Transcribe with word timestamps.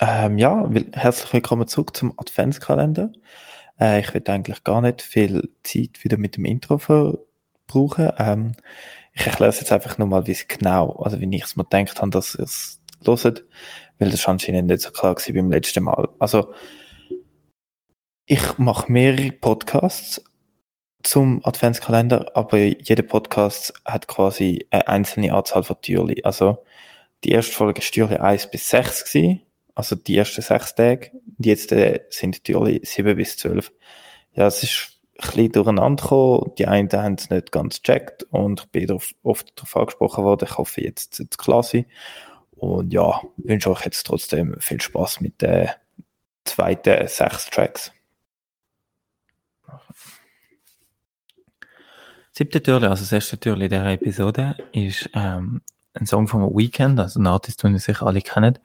Ähm, 0.00 0.38
ja, 0.38 0.70
herzlich 0.92 1.32
willkommen 1.32 1.66
zurück 1.66 1.96
zum 1.96 2.14
Adventskalender. 2.16 3.10
Äh, 3.80 3.98
ich 4.00 4.14
werde 4.14 4.32
eigentlich 4.32 4.62
gar 4.62 4.80
nicht 4.80 5.02
viel 5.02 5.50
Zeit 5.64 6.04
wieder 6.04 6.16
mit 6.18 6.36
dem 6.36 6.44
Intro 6.44 6.78
verbrauchen. 6.78 8.12
Ähm, 8.18 8.52
ich 9.12 9.26
erkläre 9.26 9.50
es 9.50 9.58
jetzt 9.58 9.72
einfach 9.72 9.98
nur 9.98 10.06
mal, 10.06 10.28
wie 10.28 10.32
es 10.32 10.46
genau, 10.46 10.92
also 11.02 11.20
wie 11.20 11.36
ich 11.36 11.42
es 11.42 11.56
mir 11.56 11.64
gedacht 11.64 12.00
habe, 12.00 12.10
dass 12.10 12.36
ihr 12.36 12.44
es 12.44 12.80
hört, 13.04 13.44
weil 13.98 14.10
das 14.10 14.28
anscheinend 14.28 14.68
nicht 14.68 14.82
so 14.82 14.92
klar 14.92 15.16
war 15.16 15.34
beim 15.34 15.50
letzten 15.50 15.82
Mal. 15.82 16.08
Also, 16.20 16.54
ich 18.26 18.58
mache 18.58 18.92
mehrere 18.92 19.32
Podcasts 19.32 20.22
zum 21.02 21.44
Adventskalender, 21.44 22.36
aber 22.36 22.58
jeder 22.58 23.02
Podcast 23.02 23.74
hat 23.84 24.06
quasi 24.06 24.64
eine 24.70 24.86
einzelne 24.86 25.34
Anzahl 25.34 25.64
von 25.64 25.80
Türchen. 25.80 26.24
Also, 26.24 26.64
die 27.24 27.30
erste 27.30 27.52
Folge 27.52 27.80
war 27.80 27.90
Türchen 27.90 28.18
1 28.18 28.50
bis 28.52 28.70
6 28.70 29.04
gewesen 29.12 29.42
also 29.78 29.94
die 29.94 30.16
ersten 30.16 30.42
sechs 30.42 30.74
Tage. 30.74 31.12
Und 31.12 31.46
jetzt 31.46 31.70
äh, 31.70 32.04
sind 32.10 32.34
natürlich 32.34 32.88
sieben 32.90 33.16
bis 33.16 33.36
zwölf. 33.36 33.72
Ja, 34.32 34.48
es 34.48 34.64
ist 34.64 34.98
ein 35.20 35.30
bisschen 35.30 35.52
durcheinander 35.52 36.02
gekommen. 36.02 36.52
Die 36.58 36.66
einen 36.66 36.90
haben 36.90 37.14
es 37.14 37.30
nicht 37.30 37.52
ganz 37.52 37.80
gecheckt 37.80 38.24
und 38.24 38.62
ich 38.62 38.66
bin 38.70 38.88
darauf, 38.88 39.12
oft 39.22 39.52
darauf 39.54 39.76
angesprochen 39.76 40.24
worden. 40.24 40.48
Ich 40.50 40.58
hoffe, 40.58 40.82
jetzt 40.82 41.20
ist 41.20 41.30
es 41.30 41.38
klasse. 41.38 41.84
Und 42.56 42.92
ja, 42.92 43.22
wünsche 43.36 43.70
euch 43.70 43.84
jetzt 43.84 44.04
trotzdem 44.04 44.56
viel 44.58 44.80
Spaß 44.80 45.20
mit 45.20 45.40
den 45.42 45.68
zweiten 46.44 47.06
sechs 47.06 47.48
Tracks. 47.48 47.92
Siebte 52.32 52.60
Türle, 52.60 52.90
also 52.90 53.02
das 53.02 53.12
erste 53.12 53.38
Türle 53.38 53.68
dieser 53.68 53.92
Episode, 53.92 54.56
ist 54.72 55.08
ähm, 55.14 55.62
ein 55.94 56.06
Song 56.06 56.26
vom 56.26 56.42
Weekend, 56.56 56.98
also 56.98 57.20
ein 57.20 57.26
Artist, 57.28 57.62
den 57.62 57.74
ihr 57.74 57.78
sicher 57.78 58.08
alle 58.08 58.22
kennt. 58.22 58.60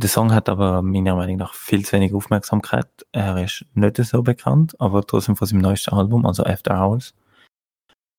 Der 0.00 0.08
Song 0.08 0.32
hat 0.32 0.48
aber 0.48 0.80
meiner 0.80 1.16
Meinung 1.16 1.38
nach 1.38 1.54
viel 1.54 1.84
zu 1.84 1.94
wenig 1.94 2.14
Aufmerksamkeit. 2.14 2.86
Er 3.10 3.42
ist 3.42 3.64
nicht 3.74 3.96
so 3.96 4.22
bekannt, 4.22 4.80
aber 4.80 5.04
trotzdem 5.04 5.34
von 5.34 5.48
seinem 5.48 5.60
neuesten 5.60 5.92
Album, 5.92 6.24
also 6.24 6.44
After 6.44 6.80
Hours. 6.80 7.14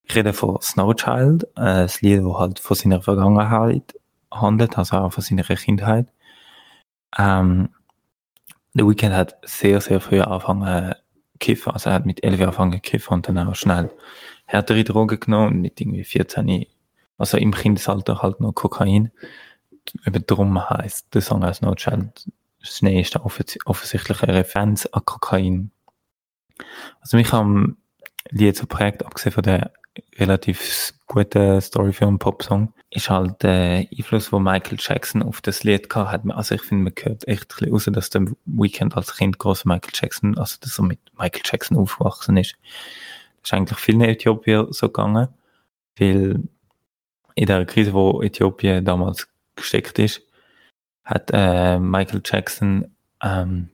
Ich 0.04 0.14
rede 0.14 0.34
von 0.34 0.60
Snowchild, 0.62 1.44
äh, 1.56 1.86
das 1.86 2.02
Lied, 2.02 2.22
das 2.22 2.38
halt 2.38 2.60
von 2.60 2.76
seiner 2.76 3.02
Vergangenheit 3.02 3.94
handelt, 4.30 4.78
also 4.78 4.98
auch 4.98 5.14
von 5.14 5.24
seiner 5.24 5.44
Kindheit. 5.44 6.12
Ähm, 7.18 7.70
The 8.74 8.86
Weeknd 8.86 9.14
hat 9.14 9.38
sehr, 9.44 9.80
sehr 9.80 10.02
früh 10.02 10.20
angefangen 10.20 10.96
kiffen, 11.40 11.72
also 11.72 11.92
er 11.92 11.94
hat 11.96 12.06
mit 12.06 12.22
11 12.26 12.40
Jahren 12.42 12.50
angefangen 12.50 12.82
kiffen 12.82 13.14
und 13.14 13.30
dann 13.30 13.38
auch 13.38 13.56
schnell 13.56 13.90
härtere 14.46 14.84
Drogen 14.84 15.18
genommen 15.18 15.62
mit 15.62 15.80
irgendwie 15.80 16.04
14, 16.04 16.66
also 17.18 17.38
im 17.38 17.54
Kindesalter 17.54 18.22
halt 18.22 18.42
noch 18.42 18.52
Kokain 18.52 19.12
eben 20.06 20.26
darum 20.26 20.70
heisst 20.70 21.14
der 21.14 21.22
Song 21.22 21.44
als 21.44 21.62
No 21.62 21.76
Child 21.76 22.30
Schnee 22.62 23.02
ist 23.02 23.16
offens 23.16 23.58
offensichtlich 23.66 24.22
eine 24.22 24.36
Referenz 24.36 24.86
an 24.88 25.06
Kokain. 25.06 25.72
Also 27.00 27.18
mich 27.18 27.32
am 27.34 27.78
Lied 28.32 28.58
so 28.58 28.66
prägt, 28.66 29.06
abgesehen 29.06 29.34
von 29.34 29.44
der 29.44 29.72
relativ 30.18 30.94
guten 31.08 31.62
Story 31.62 31.94
für 31.94 32.06
einen 32.06 32.20
Popsong, 32.20 32.74
ist 32.92 33.10
halt 33.10 33.42
der 33.44 33.88
Einfluss, 33.98 34.32
wo 34.32 34.40
Michael 34.40 34.78
Jackson 34.80 35.24
auf 35.24 35.42
das 35.42 35.64
Lied 35.64 35.90
gehabt 35.90 36.12
hat. 36.12 36.22
Also 36.36 36.56
ich 36.56 36.62
finde, 36.62 36.86
man 36.86 36.96
gehört 36.96 37.28
echt 37.28 37.44
ein 37.44 37.48
bisschen 37.48 37.72
raus, 37.74 37.90
dass 37.92 38.10
der 38.10 38.26
Weekend 38.46 38.96
als 38.96 39.16
Kind 39.16 39.38
groß 39.38 39.66
Michael 39.66 39.92
Jackson, 39.94 40.38
also 40.38 40.58
dass 40.62 40.78
er 40.78 40.84
mit 40.84 41.00
Michael 41.18 41.42
Jackson 41.46 41.78
aufgewachsen 41.78 42.38
ist. 42.38 42.56
Das 43.42 43.52
ist 43.52 43.54
eigentlich 43.54 43.80
vielen 43.80 44.02
Äthiopier 44.02 44.68
so 44.70 44.88
gegangen, 44.88 45.30
weil 45.98 46.44
in 47.36 47.46
der 47.46 47.66
Krise, 47.66 47.94
wo 47.94 48.22
Äthiopien 48.22 48.84
damals 48.84 49.29
gesteckt 49.60 50.00
ist, 50.00 50.22
hat 51.04 51.30
äh, 51.34 51.80
Michael 51.80 52.22
Jackson 52.24 52.96
ähm, 53.24 53.70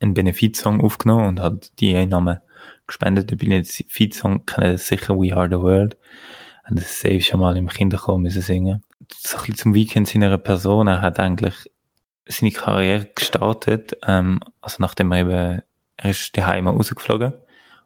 einen 0.00 0.14
Benefizsong 0.14 0.80
aufgenommen 0.80 1.26
und 1.26 1.40
hat 1.40 1.78
die 1.80 1.94
Einnahmen 1.94 2.40
gespendet. 2.86 3.30
Der 3.30 3.36
Benefizsong 3.36 4.46
kennt 4.46 4.80
sicher 4.80 5.16
We 5.16 5.34
Are 5.34 5.48
the 5.48 5.60
World. 5.60 5.96
Und 6.68 6.78
das 6.78 7.00
safe 7.00 7.20
schon 7.20 7.40
mal 7.40 7.56
im 7.56 7.68
Kinderchor 7.68 8.18
müssen 8.18 8.42
singen. 8.42 8.82
So 9.16 9.36
ein 9.36 9.40
bisschen 9.40 9.56
zum 9.56 9.74
Weekend 9.74 10.08
seiner 10.08 10.36
Person. 10.38 10.86
Er 10.86 11.00
hat 11.00 11.18
eigentlich 11.18 11.54
seine 12.26 12.52
Karriere 12.52 13.06
gestartet, 13.14 13.96
ähm, 14.06 14.40
also 14.60 14.76
nachdem 14.80 15.12
er 15.12 15.20
eben, 15.20 15.62
er 15.96 16.10
ist 16.10 16.36
daheim 16.36 16.68
rausgeflogen 16.68 17.32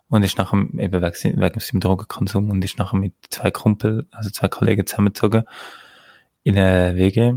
und 0.09 0.23
ist 0.25 0.37
nachher 0.37 0.59
eben 0.59 1.03
wegen, 1.03 1.41
wegen 1.41 1.61
seinem 1.61 1.81
Drogenkonsum 1.81 2.51
und 2.51 2.65
ist 2.65 2.79
nachher 2.79 2.99
mit 2.99 3.15
zwei 3.31 3.51
Kumpel, 3.51 4.07
also 4.11 4.31
zwei 4.31 4.49
Kollegen 4.49 4.87
zusammengezogen 4.87 5.45
in 6.45 6.55
der 6.55 6.97
WG. 6.97 7.35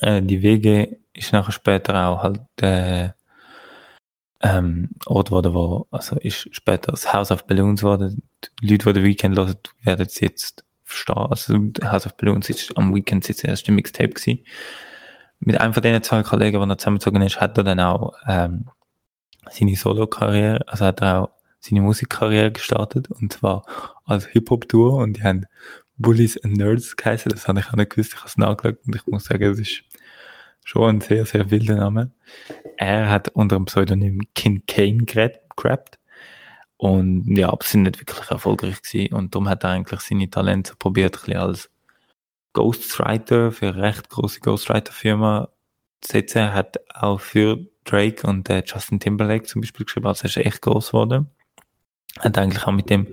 Äh, 0.00 0.22
die 0.22 0.42
WG 0.42 0.96
ist 1.12 1.32
nachher 1.32 1.52
später 1.52 2.06
auch 2.06 2.22
halt 2.22 2.40
äh, 2.62 3.10
ähm, 4.42 4.90
Ort 5.06 5.28
geworden, 5.28 5.54
wo, 5.54 5.86
also 5.90 6.16
ist 6.16 6.48
später 6.54 6.92
das 6.92 7.12
House 7.12 7.30
of 7.30 7.46
Balloons 7.46 7.80
geworden. 7.80 8.22
Die 8.62 8.68
Leute, 8.68 8.86
die 8.86 9.00
den 9.00 9.04
Weekend 9.04 9.36
hören, 9.36 9.56
werden 9.82 10.06
es 10.06 10.20
jetzt 10.20 10.64
verstehen. 10.84 11.16
Also 11.16 11.54
House 11.84 12.06
of 12.06 12.16
Balloons 12.16 12.48
ist 12.48 12.76
am 12.76 12.94
Weekend 12.94 13.28
das 13.28 13.44
erste 13.44 13.72
Mixtape 13.72 14.10
gewesen. 14.10 14.44
Mit 15.40 15.60
einem 15.60 15.74
von 15.74 15.82
den 15.82 16.02
zwei 16.02 16.22
Kollegen, 16.22 16.60
die 16.60 16.68
er 16.68 16.78
zusammengezogen 16.78 17.22
ist, 17.22 17.40
hat 17.40 17.56
er 17.58 17.64
dann 17.64 17.80
auch 17.80 18.14
ähm, 18.26 18.66
seine 19.50 19.76
Solo-Karriere, 19.76 20.66
also 20.68 20.84
hat 20.84 21.00
er 21.00 21.22
auch 21.22 21.30
seine 21.60 21.82
Musikkarriere 21.82 22.52
gestartet, 22.52 23.10
und 23.10 23.32
zwar 23.32 23.64
als 24.04 24.26
Hip-Hop-Tour, 24.26 24.94
und 24.94 25.18
die 25.18 25.22
haben 25.22 25.46
Bullies 26.00 26.36
and 26.38 26.56
Nerds 26.56 26.96
geheißen. 26.96 27.30
Das 27.30 27.46
habe 27.46 27.60
ich 27.60 27.66
auch 27.68 27.74
nicht 27.74 27.90
gewusst. 27.90 28.14
Ich 28.14 28.18
habe 28.18 28.28
es 28.28 28.36
nachgeschaut 28.36 28.78
und 28.86 28.96
ich 28.96 29.06
muss 29.06 29.24
sagen, 29.24 29.44
es 29.44 29.60
ist 29.60 29.84
schon 30.64 30.96
ein 30.96 31.00
sehr, 31.00 31.26
sehr 31.26 31.50
wilder 31.50 31.76
Name. 31.76 32.10
Er 32.76 33.10
hat 33.10 33.28
unter 33.28 33.56
dem 33.56 33.66
Pseudonym 33.66 34.20
King 34.34 34.62
Kane 34.66 35.04
gerappt. 35.04 35.98
Und 36.76 37.36
ja, 37.36 37.50
aber 37.50 37.64
sind 37.64 37.82
nicht 37.82 38.00
wirklich 38.00 38.30
erfolgreich 38.30 38.80
gewesen. 38.80 39.14
Und 39.14 39.34
darum 39.34 39.48
hat 39.48 39.64
er 39.64 39.70
eigentlich 39.70 40.00
seine 40.00 40.30
Talente 40.30 40.74
probiert, 40.78 41.16
ein 41.16 41.20
bisschen 41.20 41.36
als 41.36 41.70
Ghostwriter 42.54 43.52
für 43.52 43.68
eine 43.68 43.82
recht 43.82 44.08
große 44.08 44.40
Ghostwriter-Firma 44.40 45.50
zu 46.00 46.12
setzen. 46.12 46.38
Er 46.38 46.54
hat 46.54 46.78
auch 46.94 47.20
für 47.20 47.66
Drake 47.84 48.26
und 48.26 48.48
äh, 48.48 48.62
Justin 48.64 49.00
Timberlake 49.00 49.44
zum 49.44 49.60
Beispiel 49.60 49.84
geschrieben, 49.84 50.06
also 50.06 50.22
er 50.22 50.30
ist 50.30 50.36
echt 50.38 50.62
groß 50.62 50.88
geworden. 50.88 51.30
Hat 52.18 52.38
eigentlich 52.38 52.66
auch 52.66 52.72
mit 52.72 52.90
dem 52.90 53.06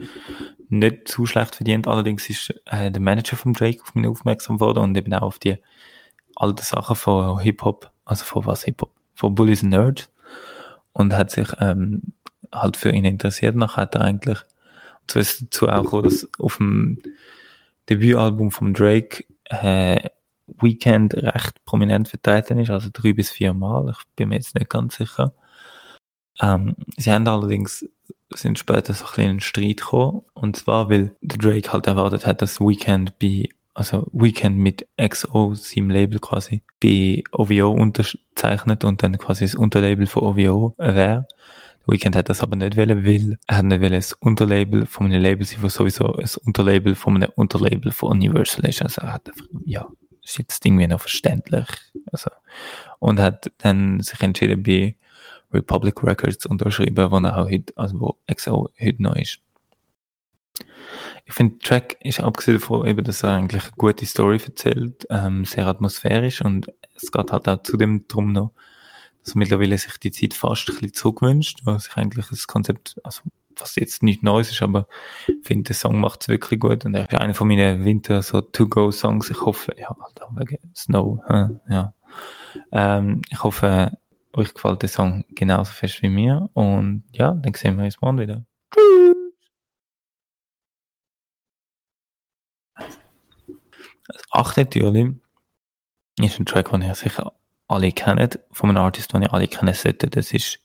nicht 0.69 1.07
zu 1.07 1.25
schlecht 1.25 1.55
verdient. 1.55 1.87
Allerdings 1.87 2.29
ist 2.29 2.53
äh, 2.65 2.91
der 2.91 3.01
Manager 3.01 3.37
von 3.37 3.53
Drake 3.53 3.81
auf 3.81 3.95
mich 3.95 4.07
aufmerksam 4.07 4.59
worden 4.59 4.79
und 4.83 4.97
eben 4.97 5.13
auch 5.13 5.21
auf 5.21 5.39
die 5.39 5.57
alten 6.35 6.63
Sachen 6.63 6.95
von 6.95 7.39
Hip-Hop, 7.39 7.91
also 8.05 8.25
von 8.25 8.45
was 8.45 8.63
Hip-Hop, 8.63 8.91
von 9.13 9.35
Bullies 9.35 9.63
and 9.63 9.71
Nerds 9.71 10.09
und 10.93 11.13
hat 11.13 11.31
sich 11.31 11.47
ähm, 11.59 12.01
halt 12.51 12.77
für 12.77 12.91
ihn 12.91 13.05
interessiert. 13.05 13.55
Nachher 13.55 13.83
hat 13.83 13.95
er 13.95 14.01
eigentlich, 14.01 14.39
so 15.09 15.19
ist 15.19 15.41
dazu 15.41 15.69
auch 15.69 16.01
dass 16.01 16.27
auf 16.39 16.57
dem 16.57 17.01
Debütalbum 17.89 18.51
von 18.51 18.73
Drake 18.73 19.25
äh, 19.45 20.09
Weekend 20.59 21.13
recht 21.13 21.63
prominent 21.65 22.07
vertreten 22.07 22.59
ist, 22.59 22.69
also 22.69 22.89
drei 22.91 23.13
bis 23.13 23.29
vier 23.29 23.53
Mal. 23.53 23.89
Ich 23.91 24.05
bin 24.15 24.29
mir 24.29 24.35
jetzt 24.35 24.55
nicht 24.55 24.69
ganz 24.69 24.95
sicher. 24.95 25.33
Ähm, 26.41 26.75
sie 26.97 27.11
haben 27.11 27.27
allerdings 27.27 27.85
sind 28.33 28.59
später 28.59 28.93
so 28.93 29.05
ein 29.05 29.09
bisschen 29.09 29.31
in 29.31 29.39
Streit 29.39 29.77
gekommen. 29.77 30.21
Und 30.33 30.55
zwar, 30.55 30.89
weil 30.89 31.15
der 31.21 31.37
Drake 31.37 31.71
halt 31.71 31.87
erwartet 31.87 32.25
hat, 32.25 32.41
dass 32.41 32.59
Weekend 32.59 33.17
bei, 33.19 33.49
also 33.73 34.07
Weekend 34.11 34.57
mit 34.57 34.87
XO, 35.01 35.53
seinem 35.55 35.89
Label 35.89 36.19
quasi, 36.19 36.61
bei 36.81 37.23
OVO 37.31 37.71
unterzeichnet 37.71 38.83
und 38.83 39.03
dann 39.03 39.17
quasi 39.17 39.45
das 39.45 39.55
Unterlabel 39.55 40.07
von 40.07 40.23
OVO 40.23 40.75
wäre. 40.77 41.27
Weekend 41.85 42.17
hat 42.17 42.27
das 42.27 42.41
aber 42.41 42.57
nicht 42.57 42.75
wollen, 42.75 43.05
weil 43.05 43.37
er 43.47 43.57
hat 43.57 43.65
nicht 43.65 43.81
wollen, 43.81 43.93
das 43.93 44.11
Unterlabel 44.13 44.85
von 44.85 45.05
einem 45.05 45.21
Label 45.21 45.45
sein, 45.45 45.59
was 45.61 45.75
sowieso 45.75 46.13
ein 46.15 46.29
Unterlabel 46.43 46.95
von 46.95 47.15
einem 47.15 47.31
Unterlabel 47.35 47.91
von 47.91 48.11
Universal 48.11 48.65
ist. 48.65 48.81
Also 48.81 49.01
er 49.01 49.13
hat 49.13 49.29
einfach, 49.29 49.45
ja, 49.63 49.87
ist 50.21 50.37
jetzt 50.37 50.65
irgendwie 50.65 50.87
noch 50.87 50.99
verständlich. 50.99 51.67
Also, 52.11 52.29
und 52.99 53.19
hat 53.19 53.51
dann 53.59 54.01
sich 54.01 54.21
entschieden, 54.21 54.63
bei 54.63 54.95
Republic 55.53 56.03
Records 56.03 56.45
unterschrieben, 56.45 57.11
wo 57.11 57.17
er 57.17 57.37
auch 57.37 57.49
heute, 57.49 57.73
also 57.77 57.99
wo 57.99 58.17
XO 58.33 58.69
heute 58.79 59.03
noch 59.03 59.15
ist. 59.15 59.39
Ich 61.25 61.33
finde, 61.33 61.59
Track 61.59 61.97
ist 62.01 62.21
abgesehen 62.21 62.59
davon 62.59 62.87
eben, 62.87 63.03
dass 63.03 63.23
er 63.23 63.35
eigentlich 63.35 63.63
eine 63.63 63.73
gute 63.77 64.05
Story 64.05 64.39
erzählt, 64.43 65.05
ähm, 65.09 65.43
sehr 65.43 65.67
atmosphärisch 65.67 66.41
und 66.41 66.71
es 66.95 67.11
geht 67.11 67.31
halt 67.31 67.49
auch 67.49 67.63
zudem 67.63 68.05
darum 68.07 68.31
noch, 68.31 68.51
dass 69.23 69.35
mittlerweile 69.35 69.77
sich 69.77 69.97
die 69.97 70.11
Zeit 70.11 70.33
fast 70.33 70.69
ein 70.69 70.75
bisschen 70.75 70.93
zurückwünscht, 70.93 71.59
was 71.65 71.85
sich 71.85 71.97
eigentlich 71.97 72.27
das 72.27 72.47
Konzept, 72.47 72.95
also 73.03 73.23
was 73.57 73.75
jetzt 73.75 74.03
nicht 74.03 74.23
Neues 74.23 74.51
ist, 74.51 74.61
aber 74.61 74.87
ich 75.27 75.45
finde, 75.45 75.65
der 75.65 75.75
Song 75.75 75.99
macht 75.99 76.21
es 76.21 76.27
wirklich 76.29 76.59
gut 76.59 76.85
und 76.85 76.93
er 76.93 77.09
ist 77.09 77.19
einer 77.19 77.33
von 77.33 77.47
meinen 77.47 77.83
Winter 77.83 78.21
so 78.21 78.39
To-Go-Songs. 78.39 79.29
Ich 79.29 79.41
hoffe, 79.41 79.75
ja, 79.77 79.89
auch 79.89 80.11
wegen 80.35 80.59
Snow, 80.75 81.19
ja. 81.69 81.93
Ähm, 82.71 83.21
ich 83.29 83.43
hoffe, 83.43 83.97
euch 84.37 84.53
gefällt 84.53 84.81
der 84.81 84.89
Song 84.89 85.25
genauso 85.29 85.71
fest 85.71 86.01
wie 86.01 86.09
mir. 86.09 86.49
Und 86.53 87.03
ja, 87.11 87.31
dann 87.31 87.53
sehen 87.53 87.77
wir 87.77 87.85
uns 87.85 87.99
morgen 88.01 88.19
wieder. 88.19 88.45
Das 94.07 94.23
achte 94.31 94.69
Türchen 94.69 95.21
ist 96.19 96.39
ein 96.39 96.45
Track, 96.45 96.71
den 96.71 96.81
ihr 96.81 96.95
sicher 96.95 97.33
alle 97.67 97.91
kennen, 97.91 98.29
von 98.51 98.69
einem 98.69 98.83
Artist, 98.83 99.13
den 99.13 99.23
ich 99.23 99.31
alle 99.31 99.47
kennen 99.47 99.73
sollte. 99.73 100.07
Das 100.07 100.31
ist, 100.31 100.59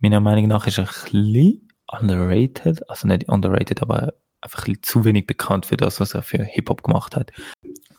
meiner 0.00 0.20
Meinung 0.20 0.48
nach, 0.48 0.66
ist 0.66 0.78
ein 0.78 0.86
bisschen 0.86 1.68
underrated, 1.86 2.88
also 2.90 3.06
nicht 3.06 3.28
underrated, 3.28 3.82
aber 3.82 4.14
einfach 4.40 4.66
ein 4.66 4.72
bisschen 4.72 4.82
zu 4.82 5.04
wenig 5.04 5.26
bekannt 5.26 5.66
für 5.66 5.76
das, 5.76 6.00
was 6.00 6.14
er 6.14 6.22
für 6.22 6.42
Hip-Hop 6.42 6.82
gemacht 6.82 7.14
hat. 7.14 7.30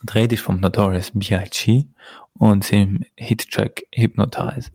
Und 0.00 0.14
Rede 0.14 0.34
ist 0.34 0.42
vom 0.42 0.60
Notorious 0.60 1.12
B.I.G. 1.14 1.86
und 2.34 2.64
seinem 2.64 3.04
Hit-Track 3.16 3.84
Hypnotize. 3.94 4.70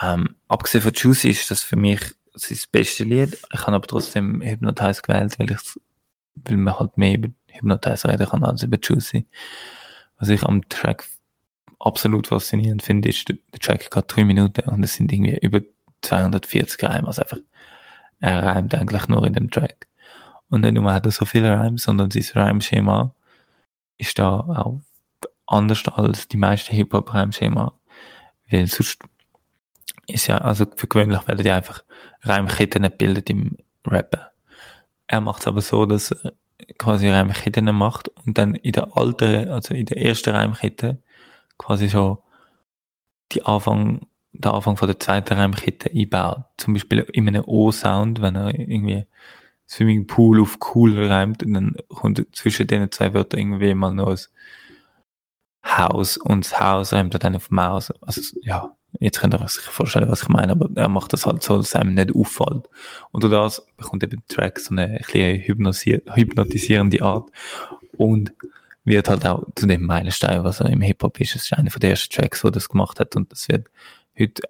Ähm, 0.00 0.36
abgesehen 0.48 0.82
von 0.82 0.92
Juicy 0.94 1.30
ist 1.30 1.50
das 1.50 1.62
für 1.62 1.76
mich 1.76 2.00
sein 2.34 2.58
beste 2.72 3.04
Lied. 3.04 3.38
Ich 3.52 3.60
habe 3.66 3.76
aber 3.76 3.86
trotzdem 3.86 4.40
Hypnotize 4.40 5.02
gewählt, 5.02 5.38
weil 5.38 5.50
ich 5.50 5.60
weil 6.44 6.56
man 6.56 6.78
halt 6.78 6.96
mehr 6.96 7.14
über 7.14 7.28
Hypnotize 7.48 8.08
reden 8.08 8.28
kann 8.28 8.44
als 8.44 8.62
über 8.62 8.78
Juicy. 8.80 9.26
Was 10.18 10.28
ich 10.28 10.42
am 10.42 10.68
Track 10.68 11.04
absolut 11.78 12.26
faszinierend 12.26 12.82
finde, 12.82 13.08
ist, 13.08 13.28
der, 13.28 13.36
Track 13.60 13.90
geht 13.90 14.04
drei 14.08 14.24
Minuten 14.24 14.68
und 14.68 14.82
es 14.82 14.94
sind 14.94 15.12
irgendwie 15.12 15.38
über 15.38 15.60
240 16.02 16.82
Reime. 16.82 17.06
Also 17.06 17.22
einfach, 17.22 17.38
er 18.20 18.42
reimt 18.42 18.74
eigentlich 18.74 19.08
nur 19.08 19.26
in 19.26 19.32
dem 19.32 19.50
Track. 19.50 19.88
Und 20.48 20.62
nicht 20.62 20.74
nur 20.74 20.92
hat 20.92 21.06
er 21.06 21.12
so 21.12 21.24
viele 21.24 21.56
Reime, 21.56 21.78
sondern 21.78 22.10
sein 22.10 22.24
Reimschema 22.34 23.14
ist 23.98 24.18
da 24.18 24.40
auch 24.40 24.80
anders 25.46 25.86
als 25.88 26.28
die 26.28 26.36
meisten 26.36 26.74
Hip-Hop-Reimschema. 26.74 27.72
Weil 28.50 28.66
sonst 28.66 28.98
ist 30.10 30.26
ja, 30.26 30.38
also 30.38 30.66
für 30.76 30.86
gewöhnlich 30.86 31.26
werden 31.26 31.44
die 31.44 31.50
einfach 31.50 31.84
Reimketten 32.22 32.82
nicht 32.82 32.98
bildet 32.98 33.30
im 33.30 33.56
Rappen. 33.86 34.20
Er 35.06 35.20
macht 35.20 35.40
es 35.40 35.46
aber 35.46 35.60
so, 35.60 35.86
dass 35.86 36.12
er 36.12 36.32
quasi 36.78 37.08
Reimketten 37.08 37.64
macht 37.74 38.08
und 38.26 38.38
dann 38.38 38.54
in 38.54 38.72
der 38.72 38.96
alten, 38.96 39.48
also 39.48 39.74
in 39.74 39.86
der 39.86 39.98
ersten 39.98 40.34
Reimkette 40.34 40.98
quasi 41.58 41.90
schon 41.90 42.18
die 43.32 43.44
Anfang, 43.44 44.06
der 44.32 44.54
Anfang 44.54 44.76
von 44.76 44.88
der 44.88 44.98
zweiten 44.98 45.34
Reimkette 45.34 45.90
einbaut. 45.90 46.44
Zum 46.56 46.74
Beispiel 46.74 47.06
in 47.12 47.28
einem 47.28 47.44
O-Sound, 47.46 48.20
wenn 48.20 48.36
er 48.36 48.58
irgendwie 48.58 49.06
Swimmingpool 49.68 50.40
auf 50.40 50.58
cool 50.74 51.06
reimt 51.06 51.42
und 51.42 51.54
dann 51.54 51.76
kommt 51.88 52.26
zwischen 52.32 52.66
den 52.66 52.90
zwei 52.90 53.14
Wörtern 53.14 53.40
irgendwie 53.40 53.74
mal 53.74 53.94
noch 53.94 54.10
das 54.10 54.32
Haus 55.64 56.16
und 56.16 56.44
das 56.44 56.60
Haus 56.60 56.92
reimt 56.92 57.22
dann 57.22 57.36
auf 57.36 57.50
Maus. 57.50 57.92
Also, 58.00 58.36
ja, 58.42 58.76
jetzt 58.98 59.20
könnt 59.20 59.34
ihr 59.34 59.40
euch 59.40 59.52
vorstellen, 59.52 60.10
was 60.10 60.22
ich 60.22 60.28
meine, 60.28 60.52
aber 60.52 60.68
er 60.74 60.88
macht 60.88 61.12
das 61.12 61.26
halt 61.26 61.42
so, 61.42 61.56
dass 61.56 61.68
es 61.68 61.76
einem 61.76 61.94
nicht 61.94 62.14
auffällt. 62.14 62.68
Und 63.12 63.22
durch 63.22 63.32
das 63.32 63.64
bekommt 63.76 64.02
eben 64.02 64.22
der 64.28 64.36
Track 64.36 64.58
so 64.58 64.72
eine, 64.72 65.00
eine 65.12 65.46
hypnotisierende 65.46 67.02
Art 67.02 67.30
und 67.96 68.32
wird 68.84 69.08
halt 69.08 69.26
auch 69.26 69.44
zu 69.54 69.66
dem 69.66 69.84
Meilenstein, 69.84 70.42
was 70.42 70.60
er 70.60 70.70
im 70.70 70.80
Hip-Hop 70.80 71.20
ist. 71.20 71.36
Es 71.36 71.44
ist 71.44 71.52
einer 71.52 71.70
den 71.70 71.90
ersten 71.90 72.14
Tracks, 72.14 72.42
wo 72.42 72.50
das 72.50 72.68
gemacht 72.68 72.98
hat 72.98 73.14
und 73.14 73.30
das 73.30 73.48
wird 73.48 73.68
heute 74.18 74.42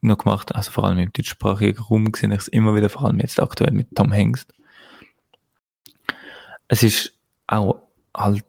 noch 0.00 0.18
gemacht, 0.18 0.54
also 0.54 0.70
vor 0.70 0.84
allem 0.84 0.98
im 0.98 1.12
deutschsprachigen 1.12 1.82
Raum 1.82 2.12
sehe 2.14 2.30
ich 2.30 2.38
es 2.38 2.48
immer 2.48 2.74
wieder, 2.74 2.90
vor 2.90 3.04
allem 3.06 3.20
jetzt 3.20 3.40
aktuell 3.40 3.72
mit 3.72 3.94
Tom 3.94 4.12
Hengst 4.12 4.52
es 6.68 6.82
ist 6.82 7.12
auch 7.46 7.82
halt 8.16 8.44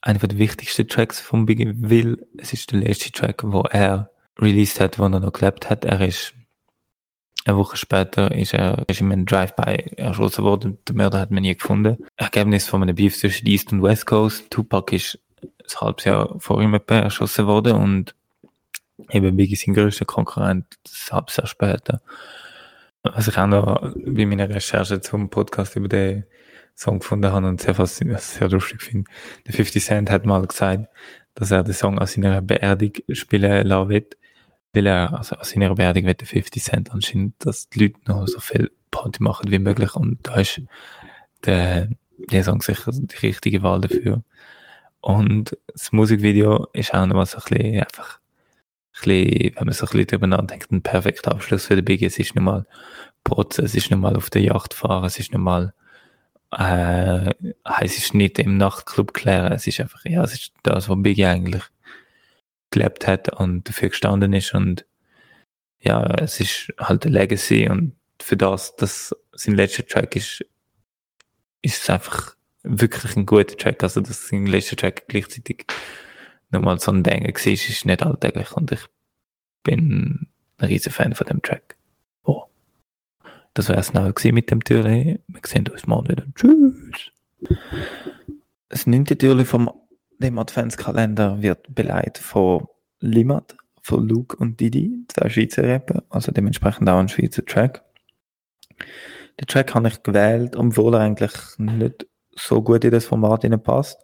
einer 0.00 0.18
der 0.18 0.38
wichtigsten 0.38 0.88
Tracks 0.88 1.20
von 1.20 1.46
Biggie 1.46 1.72
Will. 1.76 2.26
Es 2.36 2.52
ist 2.52 2.72
der 2.72 2.80
letzte 2.80 3.12
Track, 3.12 3.42
wo 3.44 3.62
er 3.62 4.10
released 4.40 4.80
hat, 4.80 4.98
wo 4.98 5.04
er 5.04 5.20
noch 5.20 5.32
gelebt 5.32 5.70
hat. 5.70 5.84
Er 5.84 6.00
ist 6.00 6.34
eine 7.44 7.56
Woche 7.58 7.76
später 7.76 8.32
ist 8.32 8.54
er 8.54 8.84
ist 8.88 9.00
in 9.00 9.12
einem 9.12 9.26
Drive-By 9.26 9.96
erschossen 9.96 10.44
worden. 10.44 10.78
Der 10.88 10.94
Mörder 10.94 11.20
hat 11.20 11.30
man 11.30 11.42
nie 11.42 11.54
gefunden. 11.54 11.98
Ergebnis 12.16 12.66
von 12.66 12.82
einem 12.82 12.94
Beef 12.94 13.18
zwischen 13.18 13.46
East 13.46 13.70
und 13.72 13.82
West 13.82 14.06
Coast. 14.06 14.50
Tupac 14.50 14.94
ist 14.94 15.18
ein 15.42 15.80
halbes 15.80 16.04
Jahr 16.04 16.34
vor 16.38 16.62
ihm 16.62 16.78
erschossen 16.86 17.46
worden 17.46 17.76
und 17.76 18.14
eben 19.10 19.36
Biggie 19.36 19.56
sein 19.56 19.74
größter 19.74 20.06
Konkurrent 20.06 20.66
ein 20.86 21.14
halbes 21.14 21.36
Jahr 21.36 21.46
später. 21.46 22.00
Was 23.02 23.28
ich 23.28 23.36
auch 23.36 23.46
noch 23.46 23.92
bei 24.06 24.24
meiner 24.24 24.48
Recherche 24.48 25.00
zum 25.02 25.28
Podcast 25.28 25.76
über 25.76 25.88
den 25.88 26.24
Song 26.74 27.00
gefunden 27.00 27.30
habe 27.30 27.46
und 27.46 27.60
sehr 27.60 27.74
faszinierend, 27.74 28.22
sehr 28.22 28.48
lustig 28.48 28.82
finde. 28.82 29.10
Der 29.46 29.54
50 29.54 29.84
Cent 29.84 30.10
hat 30.10 30.24
mal 30.24 30.46
gesagt, 30.46 30.88
dass 31.34 31.50
er 31.50 31.62
den 31.62 31.74
Song 31.74 31.98
an 31.98 32.06
seiner 32.06 32.40
Beerdigung 32.40 33.14
spielen 33.14 33.66
lassen 33.66 33.88
will, 33.90 34.08
weil 34.74 34.86
er, 34.86 35.16
also 35.16 35.36
an 35.36 35.44
seiner 35.44 35.74
Beerdigung 35.74 36.08
will 36.08 36.14
der 36.14 36.26
50 36.26 36.62
Cent 36.62 36.92
anscheinend, 36.92 37.34
dass 37.38 37.68
die 37.68 37.84
Leute 37.84 38.00
noch 38.06 38.26
so 38.26 38.40
viel 38.40 38.70
Party 38.90 39.22
machen 39.22 39.50
wie 39.50 39.58
möglich 39.58 39.94
und 39.94 40.18
da 40.22 40.36
ist 40.36 40.60
der, 41.44 41.88
der 42.18 42.44
Song 42.44 42.60
sicher 42.62 42.92
die 42.92 43.16
richtige 43.26 43.62
Wahl 43.62 43.80
dafür. 43.80 44.22
Und 45.00 45.56
das 45.66 45.92
Musikvideo 45.92 46.68
ist 46.72 46.94
auch 46.94 47.06
noch 47.06 47.26
so 47.26 47.38
ein 47.38 47.42
bisschen 47.48 47.80
einfach, 47.80 48.20
ein 49.02 49.04
bisschen, 49.04 49.56
wenn 49.56 49.66
man 49.66 49.74
so 49.74 49.84
ein 49.84 49.90
bisschen 49.90 50.06
darüber 50.06 50.26
nachdenkt, 50.26 50.72
ein 50.72 50.82
perfekter 50.82 51.32
Abschluss 51.32 51.66
für 51.66 51.76
den 51.76 51.84
Biggie. 51.84 52.06
Es 52.06 52.18
ist 52.18 52.34
nicht 52.34 52.44
mal 52.44 52.66
Protzen, 53.22 53.64
es 53.64 53.74
ist 53.74 53.90
nicht 53.90 54.00
mal 54.00 54.16
auf 54.16 54.30
der 54.30 54.42
Yacht 54.42 54.74
fahren, 54.74 55.04
es 55.04 55.18
ist 55.18 55.32
nicht 55.32 55.40
mal 55.40 55.74
äh, 56.58 57.34
es 57.80 57.98
ist 57.98 58.14
nicht 58.14 58.38
im 58.38 58.56
Nachtclub 58.56 59.12
klären, 59.12 59.52
es 59.52 59.66
ist 59.66 59.80
einfach, 59.80 60.04
ja, 60.04 60.22
es 60.22 60.34
ist 60.34 60.52
das, 60.62 60.88
was 60.88 61.02
Biggie 61.02 61.26
eigentlich 61.26 61.64
gelebt 62.74 63.06
hat 63.06 63.28
und 63.28 63.68
dafür 63.68 63.88
gestanden 63.88 64.32
ist 64.32 64.54
und 64.54 64.84
ja, 65.80 66.02
es 66.18 66.40
ist 66.40 66.72
halt 66.78 67.04
eine 67.04 67.18
Legacy 67.18 67.68
und 67.68 67.94
für 68.20 68.36
das, 68.36 68.74
dass 68.76 69.14
sein 69.32 69.54
letzter 69.54 69.86
Track 69.86 70.16
ist, 70.16 70.44
ist 71.62 71.82
es 71.82 71.90
einfach 71.90 72.36
wirklich 72.62 73.16
ein 73.16 73.26
guter 73.26 73.56
Track, 73.56 73.82
also 73.82 74.00
dass 74.00 74.28
sein 74.28 74.46
letzter 74.46 74.76
Track 74.76 75.04
gleichzeitig 75.08 75.66
nochmal 76.50 76.78
so 76.80 76.90
ein 76.90 77.02
Ding 77.02 77.24
war, 77.24 77.52
ist 77.52 77.84
nicht 77.84 78.02
alltäglich 78.02 78.52
und 78.52 78.72
ich 78.72 78.80
bin 79.62 80.28
ein 80.58 80.66
riesen 80.66 80.92
Fan 80.92 81.14
von 81.14 81.26
dem 81.26 81.42
Track. 81.42 81.76
Das 83.54 83.68
wäre 83.68 83.78
es 83.78 83.94
noch 83.94 84.12
mit 84.24 84.50
dem 84.50 84.64
Türli. 84.64 85.20
Wir 85.28 85.40
sehen 85.46 85.68
uns 85.68 85.86
morgen 85.86 86.08
wieder. 86.08 86.24
Tschüss. 86.34 87.12
Das 88.68 88.86
neunte 88.86 89.16
Türli 89.16 89.44
vom 89.44 89.70
dem 90.24 90.38
Adventskalender 90.38 91.42
wird 91.42 91.74
beleidigt 91.74 92.18
von 92.18 92.66
Limat, 93.00 93.56
von 93.82 94.08
Luke 94.08 94.36
und 94.36 94.58
Didi, 94.58 95.04
zwei 95.08 95.28
Schweizer 95.28 95.62
Rapper, 95.62 96.02
also 96.08 96.32
dementsprechend 96.32 96.88
auch 96.88 96.98
ein 96.98 97.08
Schweizer 97.08 97.44
Track. 97.44 97.82
Den 99.40 99.46
Track 99.46 99.74
habe 99.74 99.88
ich 99.88 100.02
gewählt, 100.02 100.56
obwohl 100.56 100.94
er 100.94 101.00
eigentlich 101.00 101.32
nicht 101.58 102.06
so 102.36 102.62
gut 102.62 102.84
in 102.84 102.90
das 102.90 103.04
Format 103.04 103.44
passt. 103.62 104.00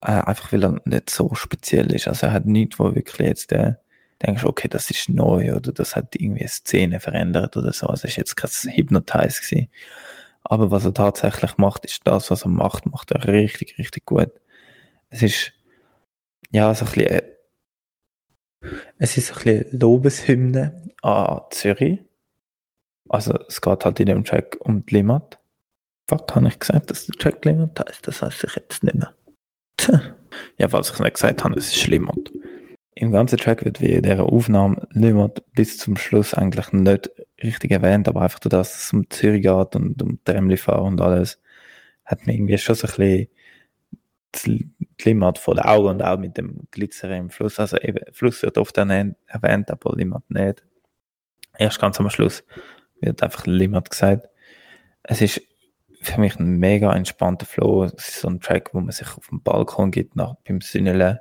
Äh, 0.00 0.12
einfach 0.12 0.52
weil 0.52 0.64
er 0.64 0.80
nicht 0.84 1.08
so 1.08 1.34
speziell 1.34 1.92
ist. 1.94 2.08
Also 2.08 2.26
er 2.26 2.32
hat 2.32 2.46
nichts, 2.46 2.78
wo 2.78 2.94
wirklich 2.94 3.26
jetzt 3.26 3.50
der 3.50 3.80
denkst, 4.22 4.44
okay, 4.44 4.68
das 4.68 4.90
ist 4.90 5.08
neu 5.08 5.54
oder 5.54 5.72
das 5.72 5.96
hat 5.96 6.14
irgendwie 6.14 6.40
eine 6.40 6.48
Szene 6.48 7.00
verändert 7.00 7.56
oder 7.56 7.72
so. 7.72 7.86
Also 7.86 8.06
ist 8.06 8.16
jetzt 8.16 8.36
kein 8.36 8.50
Hypnotize 8.50 9.40
gewesen. 9.40 9.68
Aber 10.44 10.70
was 10.70 10.84
er 10.84 10.94
tatsächlich 10.94 11.56
macht, 11.56 11.84
ist 11.86 12.02
das, 12.04 12.30
was 12.30 12.42
er 12.42 12.50
macht, 12.50 12.86
macht 12.86 13.10
er 13.12 13.26
richtig, 13.26 13.78
richtig 13.78 14.04
gut. 14.04 14.30
Es 15.14 15.22
ist, 15.22 15.52
ja, 16.50 16.74
so 16.74 16.84
ein 16.84 16.92
bisschen, 16.92 17.10
äh, 17.10 17.22
es 18.98 19.16
ist 19.16 19.30
ein 19.30 19.34
bisschen 19.44 19.80
Lobeshymne 19.80 20.90
an 21.02 21.42
Zürich. 21.50 22.00
Also, 23.08 23.38
es 23.48 23.60
geht 23.60 23.84
halt 23.84 24.00
in 24.00 24.06
dem 24.06 24.24
Track 24.24 24.56
um 24.60 24.84
die 24.84 24.94
Limmat. 24.94 25.38
Fuck, 26.08 26.34
habe 26.34 26.48
ich 26.48 26.58
gesagt, 26.58 26.90
dass 26.90 27.06
der 27.06 27.16
Track 27.16 27.44
Limmat 27.44 27.78
heißt? 27.78 28.06
Das 28.08 28.22
heißt 28.22 28.44
ich 28.44 28.56
jetzt 28.56 28.82
nicht 28.82 28.96
mehr. 28.96 29.14
Tja. 29.76 30.16
Ja, 30.58 30.68
falls 30.68 30.88
ich 30.88 30.94
es 30.94 31.00
nicht 31.00 31.14
gesagt 31.14 31.44
habe, 31.44 31.58
es 31.58 31.74
ist 31.74 31.86
Limmat 31.86 32.32
im 32.94 33.12
ganzen 33.12 33.38
Track 33.38 33.64
wird 33.64 33.80
wie 33.80 33.92
in 33.92 34.02
dieser 34.02 34.24
Aufnahme 34.24 34.86
niemand 34.92 35.42
bis 35.52 35.78
zum 35.78 35.96
Schluss 35.96 36.34
eigentlich 36.34 36.72
nicht 36.72 37.10
richtig 37.42 37.72
erwähnt, 37.72 38.08
aber 38.08 38.22
einfach 38.22 38.38
durch 38.38 38.50
das, 38.50 38.72
dass 38.72 38.84
es 38.84 38.92
um 38.92 39.10
Zürich 39.10 39.42
geht 39.42 39.76
und 39.76 40.00
um 40.00 40.22
Tramli 40.24 40.56
fahren 40.56 40.94
und 40.94 41.00
alles, 41.00 41.40
hat 42.04 42.26
man 42.26 42.36
irgendwie 42.36 42.58
schon 42.58 42.74
so 42.76 42.86
ein 42.86 42.94
bisschen 44.32 44.73
Limit 45.02 45.38
vor 45.38 45.54
den 45.54 45.64
Augen 45.64 45.88
und 45.88 46.02
auch 46.02 46.18
mit 46.18 46.36
dem 46.36 46.68
Glitzer 46.70 47.10
im 47.16 47.30
Fluss. 47.30 47.58
Also 47.58 47.78
eben, 47.78 48.00
Fluss 48.12 48.42
wird 48.42 48.58
oft 48.58 48.76
erwähnt, 48.76 49.70
aber 49.70 49.96
Limit 49.96 50.30
nicht. 50.30 50.64
Erst 51.58 51.80
ganz 51.80 51.98
am 52.00 52.10
Schluss 52.10 52.44
wird 53.00 53.22
einfach 53.22 53.46
Limit 53.46 53.90
gesagt. 53.90 54.28
Es 55.02 55.20
ist 55.20 55.42
für 56.00 56.20
mich 56.20 56.38
ein 56.38 56.58
mega 56.58 56.94
entspannter 56.94 57.46
Flow. 57.46 57.84
Es 57.84 58.08
ist 58.08 58.20
so 58.20 58.28
ein 58.28 58.40
Track, 58.40 58.74
wo 58.74 58.80
man 58.80 58.92
sich 58.92 59.08
auf 59.16 59.28
dem 59.28 59.42
Balkon 59.42 59.90
gibt, 59.90 60.16
nach, 60.16 60.34
beim 60.44 60.60
Sünneln 60.60 61.18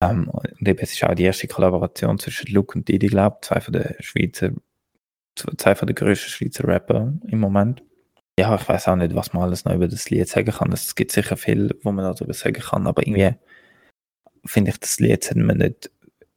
ähm, 0.00 0.28
und 0.28 0.66
eben, 0.66 0.78
es 0.80 0.92
ist 0.92 1.04
auch 1.04 1.14
die 1.14 1.24
erste 1.24 1.46
Kollaboration 1.46 2.18
zwischen 2.18 2.52
Luke 2.52 2.76
und 2.76 2.88
Didi, 2.88 3.06
glaube 3.06 3.38
zwei 3.42 3.60
von 3.60 3.72
den 3.72 3.94
Schweizer, 4.00 4.50
zwei 5.36 5.74
von 5.74 5.86
den 5.86 5.94
grössten 5.94 6.30
Schweizer 6.30 6.66
Rapper 6.66 7.14
im 7.26 7.38
Moment 7.38 7.82
ja, 8.38 8.54
ich 8.54 8.68
weiß 8.68 8.86
auch 8.88 8.96
nicht, 8.96 9.16
was 9.16 9.32
man 9.32 9.42
alles 9.42 9.64
noch 9.64 9.74
über 9.74 9.88
das 9.88 10.10
Lied 10.10 10.28
sagen 10.28 10.52
kann. 10.52 10.72
Es 10.72 10.94
gibt 10.94 11.10
sicher 11.10 11.36
viel, 11.36 11.76
wo 11.82 11.90
man 11.90 12.04
darüber 12.04 12.32
sagen 12.34 12.62
kann, 12.62 12.86
aber 12.86 13.04
irgendwie 13.04 13.34
finde 14.44 14.70
ich, 14.70 14.78
das 14.78 15.00
Lied 15.00 15.24
sollte 15.24 15.40
man 15.40 15.58
nicht 15.58 15.90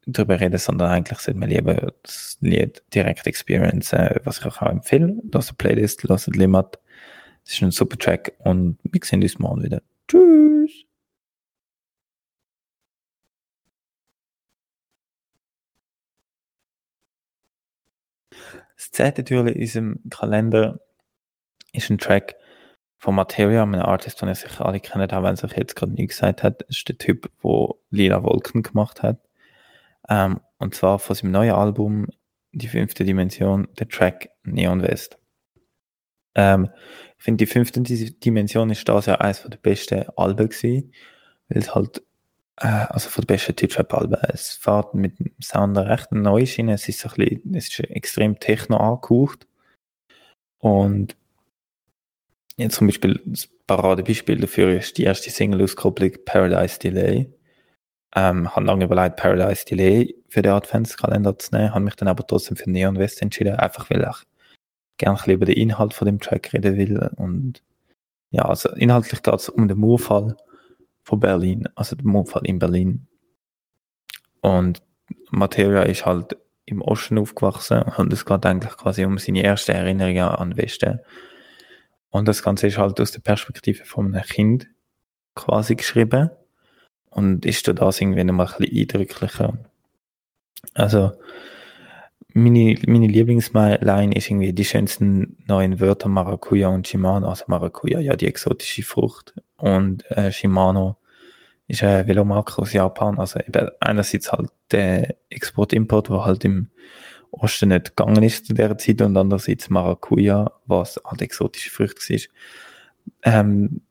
darüber 0.07 0.39
reden, 0.39 0.57
sondern 0.57 0.89
eigentlich 0.89 1.19
sollte 1.19 1.39
man 1.39 1.49
lieber 1.49 1.93
das 2.01 2.37
Lied 2.41 2.83
direkt 2.93 3.27
experience, 3.27 3.91
was 4.23 4.39
ich 4.39 4.45
auch 4.45 4.61
empfehle. 4.63 5.15
Das 5.25 5.45
ist 5.45 5.51
eine 5.51 5.57
Playlist, 5.57 6.03
lasst 6.03 6.35
Limit. 6.35 6.79
Es 7.45 7.53
ist 7.53 7.61
ein 7.61 7.71
super 7.71 7.97
Track 7.97 8.33
und 8.39 8.79
wir 8.83 9.01
sehen 9.03 9.21
uns 9.21 9.37
morgen 9.37 9.63
wieder. 9.63 9.81
Tschüss! 10.07 10.85
Das 18.75 18.91
zweite 18.91 19.23
Türchen 19.23 19.49
in 19.49 19.61
unserem 19.61 19.99
Kalender 20.09 20.79
ist 21.73 21.89
ein 21.89 21.97
Track 21.97 22.35
von 22.97 23.15
Materia, 23.15 23.63
einem 23.63 23.81
Artist, 23.81 24.21
den 24.21 24.29
ihr 24.29 24.35
sicher 24.35 24.65
alle 24.65 24.79
kennt, 24.79 25.13
auch 25.13 25.23
wenn 25.23 25.33
es 25.33 25.43
euch 25.43 25.57
jetzt 25.57 25.75
gerade 25.75 25.93
nie 25.93 26.07
gesagt 26.07 26.43
hat. 26.43 26.61
Das 26.61 26.77
ist 26.77 26.87
der 26.87 26.97
Typ, 26.97 27.31
der 27.43 27.69
Lila 27.89 28.23
Wolken 28.23 28.61
gemacht 28.63 29.01
hat. 29.01 29.19
Ähm, 30.07 30.39
und 30.59 30.75
zwar 30.75 30.99
von 30.99 31.15
seinem 31.15 31.31
neuen 31.31 31.53
Album, 31.53 32.07
Die 32.53 32.67
fünfte 32.67 33.05
Dimension, 33.05 33.69
der 33.79 33.87
Track 33.87 34.29
Neon 34.43 34.81
West. 34.81 35.17
Ähm, 36.35 36.69
ich 37.17 37.23
finde, 37.23 37.45
die 37.45 37.51
fünfte 37.51 37.81
Dimension 37.81 38.69
ist 38.69 38.87
da 38.89 38.99
ja 38.99 39.15
eines 39.15 39.43
der 39.43 39.57
besten 39.57 40.05
Alben 40.17 40.49
gewesen, 40.49 40.91
weil 41.47 41.57
es 41.59 41.73
halt, 41.73 42.03
äh, 42.57 42.67
also 42.67 43.09
von 43.09 43.23
den 43.23 43.27
besten 43.27 43.55
Deutschrap-Alben, 43.55 44.17
es 44.33 44.51
fährt 44.51 44.93
mit 44.93 45.19
dem 45.19 45.33
Sound 45.41 45.77
recht 45.77 46.11
neu 46.11 46.45
Schiene, 46.45 46.73
es 46.73 46.89
ist 46.89 47.05
ein 47.05 47.11
bisschen, 47.15 47.55
es 47.55 47.69
ist 47.69 47.79
extrem 47.89 48.39
techno 48.39 48.77
angehaucht 48.77 49.47
und 50.59 51.15
Jetzt 52.61 52.75
zum 52.75 52.87
Beispiel, 52.87 53.19
das 53.25 53.47
Paradebeispiel 53.65 54.39
dafür 54.39 54.77
ist 54.77 54.97
die 54.99 55.03
erste 55.03 55.31
Single-Auskopplung 55.31 56.11
Paradise 56.25 56.77
Delay. 56.77 57.27
Ähm, 58.15 58.55
habe 58.55 58.65
lange 58.67 58.85
überlegt, 58.85 59.15
Paradise 59.15 59.65
Delay 59.65 60.13
für 60.29 60.43
den 60.43 60.51
Adventskalender 60.51 61.39
zu 61.39 61.55
nehmen, 61.55 61.73
habe 61.73 61.85
mich 61.85 61.95
dann 61.95 62.07
aber 62.07 62.27
trotzdem 62.27 62.57
für 62.57 62.69
Neon 62.69 62.99
West 62.99 63.21
entschieden, 63.21 63.55
einfach 63.55 63.89
weil 63.89 64.01
ich 64.01 64.17
gerne 64.97 65.33
über 65.33 65.45
den 65.45 65.55
Inhalt 65.55 65.95
von 65.95 66.05
dem 66.05 66.19
Track 66.19 66.53
reden 66.53 66.77
will. 66.77 67.09
Und 67.15 67.63
ja, 68.29 68.43
also 68.43 68.69
inhaltlich 68.69 69.23
geht 69.23 69.33
es 69.33 69.49
um 69.49 69.67
den 69.67 69.79
Murfall 69.79 70.37
von 71.01 71.19
Berlin, 71.19 71.67
also 71.73 71.95
den 71.95 72.07
Murfall 72.07 72.45
in 72.45 72.59
Berlin. 72.59 73.07
Und 74.41 74.83
Materia 75.31 75.81
ist 75.83 76.05
halt 76.05 76.37
im 76.65 76.81
Osten 76.81 77.17
aufgewachsen 77.17 77.81
und 77.97 78.13
es 78.13 78.25
geht 78.25 78.45
eigentlich 78.45 78.77
quasi 78.77 79.03
um 79.03 79.17
seine 79.17 79.43
erste 79.43 79.73
Erinnerung 79.73 80.19
an 80.19 80.51
den 80.51 80.57
Westen. 80.57 80.99
Und 82.11 82.27
das 82.27 82.43
Ganze 82.43 82.67
ist 82.67 82.77
halt 82.77 82.99
aus 82.99 83.11
der 83.11 83.21
Perspektive 83.21 83.85
von 83.85 84.13
einem 84.13 84.23
Kind 84.23 84.67
quasi 85.33 85.75
geschrieben. 85.75 86.29
Und 87.09 87.45
ist 87.45 87.67
da 87.67 87.73
das 87.73 87.99
irgendwie 87.99 88.23
nochmal 88.23 88.47
ein 88.47 88.57
bisschen 88.57 88.77
eindrücklicher. 88.77 89.57
Also, 90.73 91.11
meine, 92.33 92.77
meine 92.87 93.07
Lieblingsline 93.07 94.15
ist 94.15 94.29
irgendwie 94.29 94.53
die 94.53 94.63
schönsten 94.63 95.37
neuen 95.47 95.79
Wörter 95.79 96.07
Maracuja 96.07 96.69
und 96.69 96.87
Shimano. 96.87 97.27
Also 97.29 97.45
Maracuja, 97.47 97.99
ja, 97.99 98.15
die 98.15 98.27
exotische 98.27 98.83
Frucht. 98.83 99.33
Und 99.57 100.09
äh, 100.11 100.31
Shimano 100.31 100.97
ist 101.67 101.83
ein 101.83 102.07
Velomarke 102.07 102.61
aus 102.61 102.73
Japan. 102.73 103.19
Also 103.19 103.39
eben 103.39 103.69
einerseits 103.81 104.31
halt 104.31 104.49
der 104.71 105.15
Export-Import, 105.29 106.09
wo 106.09 106.23
halt 106.23 106.45
im 106.45 106.69
Osten 107.31 107.69
nicht 107.69 107.95
gegangen 107.95 108.23
ist 108.23 108.45
zu 108.45 108.53
dieser 108.53 108.77
Zeit 108.77 109.01
und 109.01 109.17
andererseits 109.17 109.69
Maracuja, 109.69 110.51
was 110.65 110.99
halt 111.05 111.21
exotische 111.21 111.69
Früchte 111.69 112.13
war. 112.13 112.19
Ähm, 113.23 113.81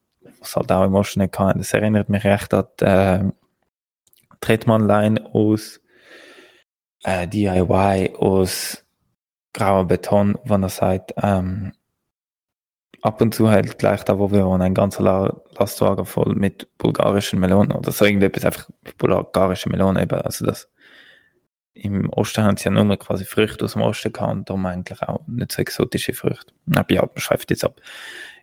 was 0.41 0.57
halt 0.57 0.73
auch 0.73 0.85
im 0.85 0.95
Osten 0.95 1.21
nicht 1.21 1.33
kann. 1.33 1.59
Das 1.59 1.73
erinnert 1.73 2.09
mich 2.09 2.25
recht 2.25 2.53
an 2.55 2.67
die 2.81 2.85
äh, 2.85 3.31
Tretmann-Line 4.41 5.35
aus 5.35 5.81
äh, 7.05 7.27
DIY, 7.29 8.15
aus 8.17 8.85
grauer 9.53 9.87
Beton, 9.87 10.39
wo 10.45 10.55
er 10.55 10.69
sagt, 10.69 11.15
ähm, 11.23 11.73
ab 13.03 13.21
und 13.21 13.35
zu 13.35 13.51
halt 13.51 13.79
gleich 13.79 14.05
da, 14.05 14.19
wo 14.19 14.31
wir 14.31 14.47
wohnen, 14.47 14.63
ein 14.63 14.75
ganzer 14.75 15.43
Lastwagen 15.59 16.05
voll 16.05 16.35
mit 16.35 16.69
bulgarischen 16.79 17.41
Melonen 17.41 17.73
oder 17.73 17.93
so 17.93 18.05
irgendetwas, 18.05 18.45
einfach 18.45 18.69
bulgarische 18.99 19.69
Melonen 19.69 20.03
eben, 20.03 20.21
also 20.21 20.45
das 20.47 20.70
im 21.75 22.11
Osten 22.11 22.45
haben 22.45 22.57
sie 22.57 22.65
ja 22.65 22.71
nur 22.71 22.97
quasi 22.97 23.25
Früchte 23.25 23.65
aus 23.65 23.75
dem 23.75 23.83
Osten 23.83 24.12
gehabt 24.12 24.33
und 24.33 24.49
darum 24.49 24.67
eigentlich 24.67 25.03
auch 25.03 25.21
nicht 25.27 25.53
so 25.53 25.62
exotische 25.62 26.15
Früchte. 26.15 26.53
Aber 26.75 26.93
ja, 26.93 27.03
man 27.03 27.17
schreibt 27.17 27.50
jetzt 27.50 27.65
ab. 27.65 27.81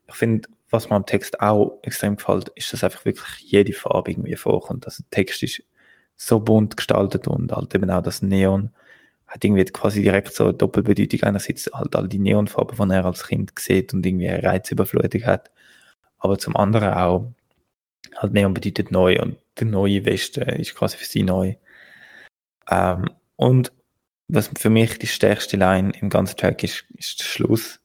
Ich 0.08 0.16
finde, 0.16 0.48
was 0.70 0.90
mir 0.90 0.96
am 0.96 1.06
Text 1.06 1.40
auch 1.42 1.80
extrem 1.82 2.16
gefällt, 2.16 2.50
ist, 2.56 2.72
dass 2.74 2.84
einfach 2.84 3.06
wirklich 3.06 3.40
jede 3.40 3.74
Farbe 3.74 4.12
irgendwie 4.12 4.36
vorkommt. 4.36 4.86
Also 4.86 5.04
der 5.04 5.24
Text 5.24 5.44
ist 5.44 5.64
so 6.16 6.40
bunt 6.40 6.78
gestaltet 6.78 7.28
und 7.28 7.52
halt 7.52 7.74
eben 7.76 7.90
auch 7.90 8.02
das 8.02 8.22
Neon 8.22 8.72
hat 9.28 9.44
irgendwie 9.44 9.66
quasi 9.66 10.02
direkt 10.02 10.34
so 10.34 10.46
eine 10.46 10.54
Doppelbedeutung. 10.54 11.24
Einerseits 11.24 11.70
halt 11.74 11.96
all 11.96 12.08
die 12.08 12.20
Neonfarben, 12.20 12.90
die 12.90 12.96
er 12.96 13.06
als 13.06 13.28
Kind 13.28 13.52
sieht 13.60 13.94
und 13.94 14.06
irgendwie 14.06 14.30
eine 14.30 14.44
Reizüberflutung 14.44 15.26
hat. 15.26 15.52
Aber 16.18 16.38
zum 16.40 16.56
anderen 16.56 16.94
auch, 16.94 17.32
halt 18.16 18.34
Neon 18.34 18.54
bedeutet 18.54 18.90
neu 18.90 19.22
und 19.22 19.38
der 19.60 19.68
neue 19.68 20.06
Westen 20.06 20.44
ist 20.44 20.76
quasi 20.76 20.98
für 20.98 21.06
sie 21.06 21.24
neu. 21.24 21.56
Ähm, 22.70 23.10
und 23.36 23.72
was 24.28 24.50
für 24.58 24.70
mich 24.70 25.00
die 25.00 25.08
stärkste 25.08 25.58
Line 25.58 25.94
im 26.00 26.10
ganzen 26.10 26.38
Track 26.38 26.64
ist, 26.64 26.86
ist 26.98 27.20
der 27.20 27.26
Schluss, 27.26 27.80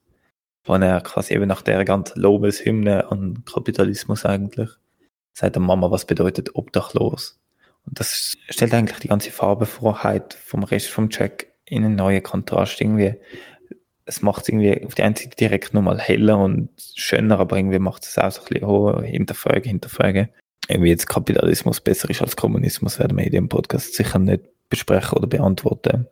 wo 0.65 0.75
er 0.75 1.01
quasi 1.01 1.35
eben 1.35 1.47
nach 1.47 1.63
der 1.63 1.85
ganzen 1.85 2.21
Lobeshymne 2.21 3.11
an 3.11 3.45
Kapitalismus 3.45 4.25
eigentlich 4.25 4.71
sagt 5.33 5.57
der 5.57 5.63
Mama, 5.63 5.91
was 5.91 6.05
bedeutet 6.05 6.55
obdachlos. 6.55 7.39
Und 7.87 7.99
das 7.99 8.37
stellt 8.49 8.75
eigentlich 8.75 9.01
die 9.01 9.09
ganze 9.09 9.31
Farbenfroheit 9.31 10.35
vom 10.35 10.63
Rest 10.63 10.89
vom 10.89 11.11
Track 11.11 11.49
in 11.65 11.85
einen 11.85 11.97
neuen 11.97 12.23
Kontrast 12.23 12.81
irgendwie. 12.81 13.15
Es 14.05 14.23
macht 14.23 14.43
es 14.43 14.49
irgendwie 14.49 14.85
auf 14.85 14.95
die 14.95 15.03
einen 15.03 15.17
Seite 15.17 15.37
direkt 15.37 15.75
nochmal 15.75 15.99
heller 15.99 16.39
und 16.39 16.71
schöner, 16.95 17.39
aber 17.39 17.57
irgendwie 17.57 17.79
macht 17.79 18.05
es 18.05 18.19
auch 18.19 18.31
so 18.31 18.43
ein 18.43 18.47
bisschen 18.49 18.65
oh, 18.65 19.01
hinterfragen, 19.03 19.65
hinterfragen. 19.65 20.29
Irgendwie 20.69 20.91
jetzt 20.91 21.09
Kapitalismus 21.09 21.81
besser 21.81 22.09
ist 22.09 22.23
als 22.23 22.37
Kommunismus, 22.37 22.99
werden 22.99 23.19
wir 23.19 23.25
in 23.25 23.33
dem 23.33 23.49
Podcast 23.49 23.95
sicher 23.95 24.19
nicht 24.19 24.45
besprechen 24.73 25.19
oder 25.19 25.27
beantworten. 25.27 26.09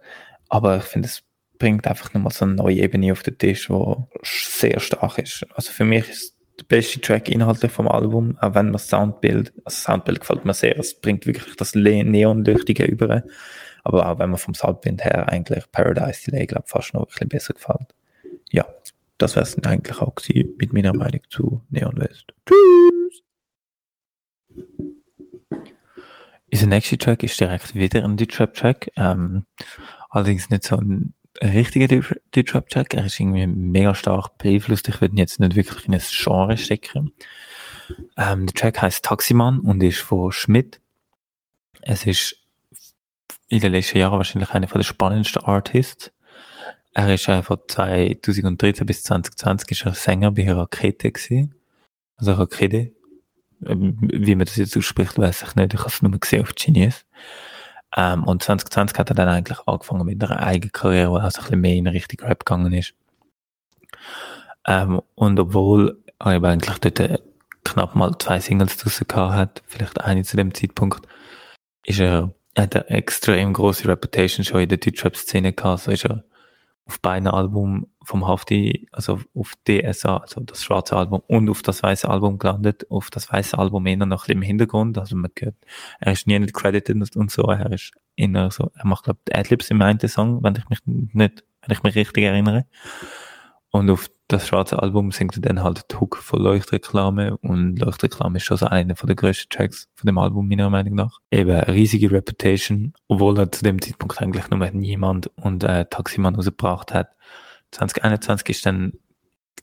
Aber 0.50 0.76
ich 0.76 0.84
finde, 0.84 1.08
es 1.08 1.22
bringt 1.58 1.86
einfach 1.86 2.12
nochmal 2.14 2.32
so 2.32 2.44
eine 2.44 2.54
neue 2.54 2.76
Ebene 2.76 3.12
auf 3.12 3.22
den 3.22 3.38
Tisch, 3.38 3.70
wo 3.70 4.08
sehr 4.22 4.80
stark 4.80 5.18
ist. 5.18 5.46
Also 5.54 5.72
für 5.72 5.84
mich 5.84 6.08
ist 6.08 6.36
der 6.58 6.64
beste 6.64 7.00
Track 7.00 7.30
inhaltlich 7.30 7.72
vom 7.72 7.88
Album, 7.88 8.36
auch 8.38 8.54
wenn 8.54 8.66
man 8.66 8.74
das 8.74 8.88
Soundbild, 8.88 9.52
also 9.64 9.76
Soundbild 9.76 10.20
gefällt 10.20 10.44
mir 10.44 10.54
sehr, 10.54 10.78
es 10.78 10.94
bringt 11.00 11.26
wirklich 11.26 11.56
das 11.56 11.74
Neonleuchtige 11.74 12.84
über. 12.84 13.22
Aber 13.82 14.10
auch 14.10 14.18
wenn 14.18 14.30
man 14.30 14.38
vom 14.38 14.54
Soundbild 14.54 15.02
her 15.02 15.28
eigentlich 15.28 15.64
Paradise 15.72 16.30
Delay, 16.30 16.46
glaube 16.46 16.66
fast 16.66 16.92
noch 16.92 17.02
ein 17.02 17.06
bisschen 17.06 17.28
besser 17.28 17.54
gefällt. 17.54 17.94
Ja, 18.50 18.66
das 19.16 19.36
wäre 19.36 19.44
es 19.44 19.56
eigentlich 19.64 20.00
auch 20.00 20.14
gewesen 20.14 20.54
mit 20.58 20.72
meiner 20.74 20.94
Meinung 20.94 21.20
zu 21.30 21.62
Neon 21.70 21.98
West. 21.98 22.26
Tschüss! 22.46 23.22
Unser 26.52 26.66
nächster 26.66 26.98
Track 26.98 27.22
ist 27.22 27.38
direkt 27.40 27.74
wieder 27.74 28.04
ein 28.04 28.16
Deutschrap-Track. 28.16 28.90
Ähm, 28.96 29.44
allerdings 30.08 30.50
nicht 30.50 30.64
so 30.64 30.76
ein 30.76 31.14
richtiger 31.42 32.02
Deutschrap-Track. 32.32 32.94
Er 32.94 33.06
ist 33.06 33.20
irgendwie 33.20 33.46
mega 33.46 33.94
stark 33.94 34.36
beeinflusst. 34.38 34.88
Ich 34.88 35.00
würde 35.00 35.14
ihn 35.14 35.18
jetzt 35.18 35.38
nicht 35.38 35.54
wirklich 35.54 35.86
in 35.86 35.94
ein 35.94 36.02
Genre 36.02 36.56
stecken. 36.56 37.12
Ähm, 38.16 38.46
der 38.46 38.54
Track 38.54 38.82
heißt 38.82 39.04
Taximan 39.04 39.60
und 39.60 39.82
ist 39.82 39.98
von 39.98 40.32
Schmidt. 40.32 40.80
Es 41.82 42.06
ist 42.06 42.36
in 43.48 43.60
den 43.60 43.72
letzten 43.72 43.98
Jahren 43.98 44.18
wahrscheinlich 44.18 44.50
einer 44.50 44.66
der 44.66 44.82
spannendsten 44.82 45.42
Artists. 45.44 46.12
Er 46.92 47.14
ist 47.14 47.24
von 47.24 47.58
2013 47.68 48.86
bis 48.86 49.04
2020 49.04 49.70
ist 49.70 49.86
er 49.86 49.94
Sänger 49.94 50.32
bei 50.32 50.50
Rakete 50.52 51.12
gewesen. 51.12 51.54
Also 52.16 52.32
Rakete, 52.32 52.92
wie 53.60 54.34
man 54.34 54.46
das 54.46 54.56
jetzt 54.56 54.76
ausspricht, 54.76 55.18
weiß 55.18 55.42
ich 55.42 55.54
nicht. 55.54 55.74
Ich 55.74 55.80
habe 55.80 55.90
es 55.90 56.02
nur 56.02 56.10
gesehen 56.18 56.42
auf 56.42 56.54
Genius. 56.54 57.04
Ähm, 57.96 58.24
und 58.24 58.42
2020 58.42 58.98
hat 58.98 59.10
er 59.10 59.14
dann 59.14 59.28
eigentlich 59.28 59.58
angefangen 59.66 60.06
mit 60.06 60.22
einer 60.22 60.40
eigenen 60.40 60.72
Karriere, 60.72 61.10
die 61.10 61.26
auch 61.26 61.30
so 61.30 61.40
ein 61.40 61.44
bisschen 61.44 61.60
mehr 61.60 61.74
in 61.74 61.86
Richtung 61.86 62.26
Rap 62.26 62.44
gegangen 62.44 62.72
ist. 62.72 62.94
Ähm, 64.66 65.00
und 65.14 65.40
obwohl 65.40 65.98
er 66.18 66.34
eben 66.34 66.44
eigentlich 66.44 66.78
dort 66.78 67.00
äh, 67.00 67.18
knapp 67.64 67.94
mal 67.94 68.16
zwei 68.18 68.40
Singles 68.40 68.76
draussen 68.76 69.08
gehabt 69.08 69.34
hat, 69.34 69.62
vielleicht 69.66 70.00
eine 70.00 70.22
zu 70.22 70.36
dem 70.36 70.54
Zeitpunkt, 70.54 71.06
ist 71.84 72.00
er, 72.00 72.32
hat 72.56 72.74
er 72.74 72.90
extrem 72.90 73.52
große 73.52 73.88
Reputation 73.88 74.44
schon 74.44 74.60
in 74.60 74.68
der 74.68 74.78
Deutschrap-Szene 74.78 75.52
gehabt, 75.52 75.82
so 75.82 75.90
ist 75.90 76.04
er 76.04 76.24
auf 76.90 77.00
beiden 77.00 77.28
Alben 77.28 77.86
vom 78.02 78.26
Hafti, 78.26 78.88
also 78.90 79.20
auf 79.32 79.54
DSA, 79.64 80.16
also 80.16 80.40
das 80.40 80.64
schwarze 80.64 80.96
Album 80.96 81.22
und 81.28 81.48
auf 81.48 81.62
das 81.62 81.84
weiße 81.84 82.08
Album 82.08 82.38
gelandet. 82.40 82.90
Auf 82.90 83.10
das 83.10 83.30
weiße 83.30 83.56
Album 83.56 83.86
eher 83.86 84.04
noch 84.06 84.26
im 84.26 84.42
Hintergrund, 84.42 84.98
also 84.98 85.14
man 85.14 85.30
gehört, 85.36 85.54
er 86.00 86.12
ist 86.12 86.26
nie 86.26 86.36
nicht 86.40 86.52
credited 86.52 86.96
und 87.14 87.30
so, 87.30 87.44
er 87.44 87.70
ist 87.70 87.92
eher 88.16 88.50
so, 88.50 88.72
er 88.74 88.86
macht 88.86 89.04
glaube 89.04 89.20
ich 89.28 89.36
Adlibs 89.36 89.70
im 89.70 89.80
einen 89.82 90.00
Song, 90.00 90.42
wenn 90.42 90.56
ich 90.56 90.68
mich 90.68 90.80
nicht, 90.84 91.44
wenn 91.62 91.72
ich 91.72 91.82
mich 91.84 91.94
richtig 91.94 92.24
erinnere. 92.24 92.66
Und 93.70 93.88
auf 93.88 94.10
das 94.32 94.46
schwarze 94.46 94.80
Album 94.80 95.10
singt 95.10 95.44
dann 95.44 95.62
halt 95.62 95.90
den 95.90 96.00
Hook 96.00 96.16
von 96.16 96.40
Leuchtreklame 96.40 97.36
und 97.38 97.78
Leuchtreklame 97.78 98.38
ist 98.38 98.44
schon 98.44 98.56
so 98.56 98.66
einer 98.66 98.94
den 98.94 99.16
größten 99.16 99.50
Tracks 99.50 99.88
von 99.94 100.06
dem 100.06 100.18
Album 100.18 100.48
meiner 100.48 100.70
Meinung 100.70 100.94
nach. 100.94 101.18
Eben 101.30 101.58
riesige 101.60 102.10
Reputation, 102.10 102.94
obwohl 103.08 103.38
er 103.38 103.50
zu 103.50 103.64
dem 103.64 103.82
Zeitpunkt 103.82 104.20
eigentlich 104.22 104.48
nur 104.50 104.70
niemand 104.70 105.30
und 105.36 105.64
äh, 105.64 105.84
Taximan 105.86 106.36
rausgebracht 106.36 106.94
hat. 106.94 107.08
2021 107.72 108.48
ist 108.50 108.66
dann 108.66 108.92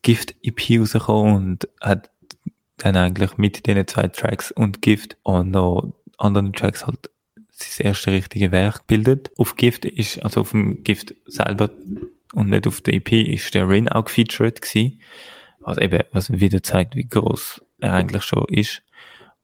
Gift 0.02 0.36
EP 0.44 0.80
rausgekommen 0.80 1.36
und 1.36 1.70
hat 1.82 2.12
dann 2.78 2.96
eigentlich 2.96 3.38
mit 3.38 3.66
diesen 3.66 3.88
zwei 3.88 4.08
Tracks 4.10 4.52
und 4.52 4.82
Gift 4.82 5.18
und 5.24 5.52
noch 5.52 5.94
anderen 6.18 6.54
Tracks 6.54 6.86
halt 6.86 7.10
sein 7.52 7.88
erste 7.88 8.12
richtige 8.12 8.52
Werk 8.52 8.88
gebildet. 8.88 9.32
Auf 9.38 9.56
Gift 9.56 9.86
ist, 9.86 10.24
also 10.24 10.42
auf 10.42 10.52
dem 10.52 10.84
Gift 10.84 11.16
selber 11.26 11.70
und 12.38 12.52
nicht 12.52 12.68
auf 12.68 12.82
der 12.82 12.94
EP 12.94 13.12
ist 13.14 13.56
der 13.56 13.68
Rin 13.68 13.90
auch 13.90 14.06
gefeatured 14.06 14.62
gewesen. 14.62 15.02
Also 15.64 15.82
eben, 15.82 16.04
was 16.12 16.32
wieder 16.32 16.62
zeigt, 16.62 16.96
wie 16.96 17.08
groß 17.08 17.66
er 17.80 17.94
eigentlich 17.94 18.24
schon 18.26 18.46
ist. 18.50 18.84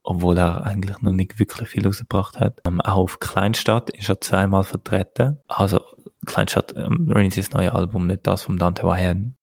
Obwohl 0.04 0.38
er 0.38 0.64
eigentlich 0.64 1.02
noch 1.02 1.12
nicht 1.12 1.40
wirklich 1.40 1.70
viel 1.70 1.88
rausgebracht 1.88 2.40
hat. 2.40 2.62
Ähm, 2.68 2.82
auch 2.82 2.98
auf 2.98 3.20
Kleinstadt 3.20 3.90
ist 3.90 4.10
er 4.10 4.22
zweimal 4.22 4.64
vertreten. 4.64 5.40
Also, 5.48 5.82
Kleinstadt, 6.28 6.76
ähm, 6.78 7.12
Rin 7.12 7.30
ist 7.30 7.40
das 7.40 7.50
neue 7.50 7.74
Album, 7.74 8.06
nicht 8.06 8.28
das 8.28 8.44
vom 8.44 8.60
Dante 8.60 8.84
Wyan. 8.84 9.38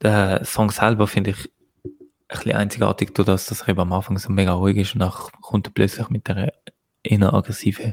Der 0.00 0.42
Song 0.46 0.70
selber 0.70 1.06
finde 1.06 1.30
ich 1.32 1.52
ein 1.84 1.98
bisschen 2.28 2.52
einzigartig, 2.52 3.12
durch 3.12 3.26
das, 3.26 3.44
dass 3.44 3.60
er 3.60 3.68
eben 3.68 3.80
am 3.80 3.92
Anfang 3.92 4.16
so 4.16 4.32
mega 4.32 4.52
ruhig 4.52 4.78
ist 4.78 4.94
und 4.94 5.00
dann 5.00 5.10
kommt 5.10 5.66
er 5.66 5.72
plötzlich 5.74 6.08
mit 6.08 6.28
der 6.28 6.54
eher 7.02 7.34
aggressiven 7.34 7.92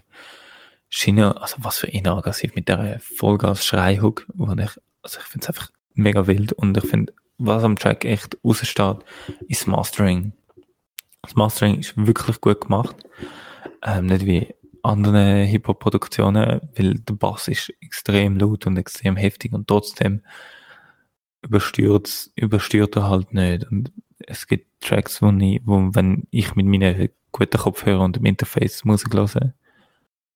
Schiene, 0.90 1.40
also 1.42 1.58
was 1.60 1.80
für 1.80 1.88
eher 1.88 2.14
aggressiv, 2.14 2.56
mit 2.56 2.68
der 2.70 3.00
Vollgas-Schreihook, 3.00 4.26
wo 4.34 4.52
ich, 4.54 4.72
also 5.02 5.20
ich 5.20 5.26
finde 5.26 5.44
es 5.44 5.48
einfach 5.50 5.72
mega 5.94 6.28
wild 6.28 6.54
und 6.54 6.78
ich 6.78 6.86
finde, 6.86 7.14
was 7.38 7.64
am 7.64 7.76
Track 7.76 8.06
echt 8.06 8.38
raussteht, 8.44 8.98
ist 9.48 9.68
Mastering. 9.68 10.34
Das 11.22 11.36
Mastering 11.36 11.80
ist 11.80 11.94
wirklich 11.98 12.42
gut 12.42 12.62
gemacht. 12.62 12.96
Ähm, 13.84 14.08
nicht 14.08 14.26
wie 14.26 14.54
andere 14.82 15.44
Hip-Hop-Produktionen, 15.44 16.62
weil 16.76 16.94
der 16.96 17.14
Bass 17.14 17.48
ist 17.48 17.74
extrem 17.82 18.38
laut 18.38 18.66
und 18.66 18.78
extrem 18.78 19.18
heftig 19.18 19.54
und 19.54 19.68
trotzdem 19.68 20.22
überstört 21.42 22.96
er 22.96 23.10
halt 23.10 23.34
nicht. 23.34 23.70
Und 23.70 23.92
es 24.20 24.48
gibt 24.48 24.82
Tracks, 24.82 25.22
wo, 25.22 25.30
ich, 25.32 25.62
wo 25.66 25.90
wenn 25.94 26.28
ich 26.32 26.56
mit 26.56 26.66
meinen 26.66 27.10
guten 27.32 27.58
Kopfhörern 27.58 28.06
und 28.06 28.16
dem 28.16 28.26
Interface 28.26 28.86
Musik 28.86 29.14
höre, 29.14 29.54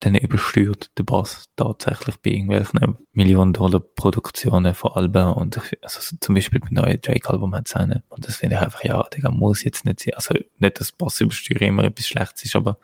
dann 0.02 0.16
übersteuert 0.16 0.90
der 0.98 1.04
Bass 1.04 1.46
tatsächlich 1.56 2.18
bei 2.18 2.32
irgendwelchen 2.32 2.98
Millionen 3.14 3.54
Dollar 3.54 3.80
Produktionen 3.80 4.74
von 4.74 4.92
Alben 4.94 5.34
und 5.34 5.60
also 5.82 6.16
zum 6.20 6.36
Beispiel 6.36 6.60
beim 6.60 6.74
neuen 6.74 7.00
Drake-Album 7.00 7.56
hat 7.56 7.68
es 7.68 7.76
eine 7.76 8.04
und 8.10 8.28
das 8.28 8.38
finde 8.38 8.56
ich 8.56 8.62
einfach, 8.62 8.84
ja, 8.84 9.04
der 9.04 9.32
muss 9.32 9.64
jetzt 9.64 9.86
nicht 9.86 10.00
sein, 10.02 10.14
also 10.16 10.34
nicht, 10.58 10.80
dass 10.80 10.92
Bass 10.92 11.22
übersteuern 11.22 11.70
immer 11.70 11.84
etwas 11.84 12.08
Schlechtes 12.08 12.46
ist, 12.46 12.56
aber 12.56 12.78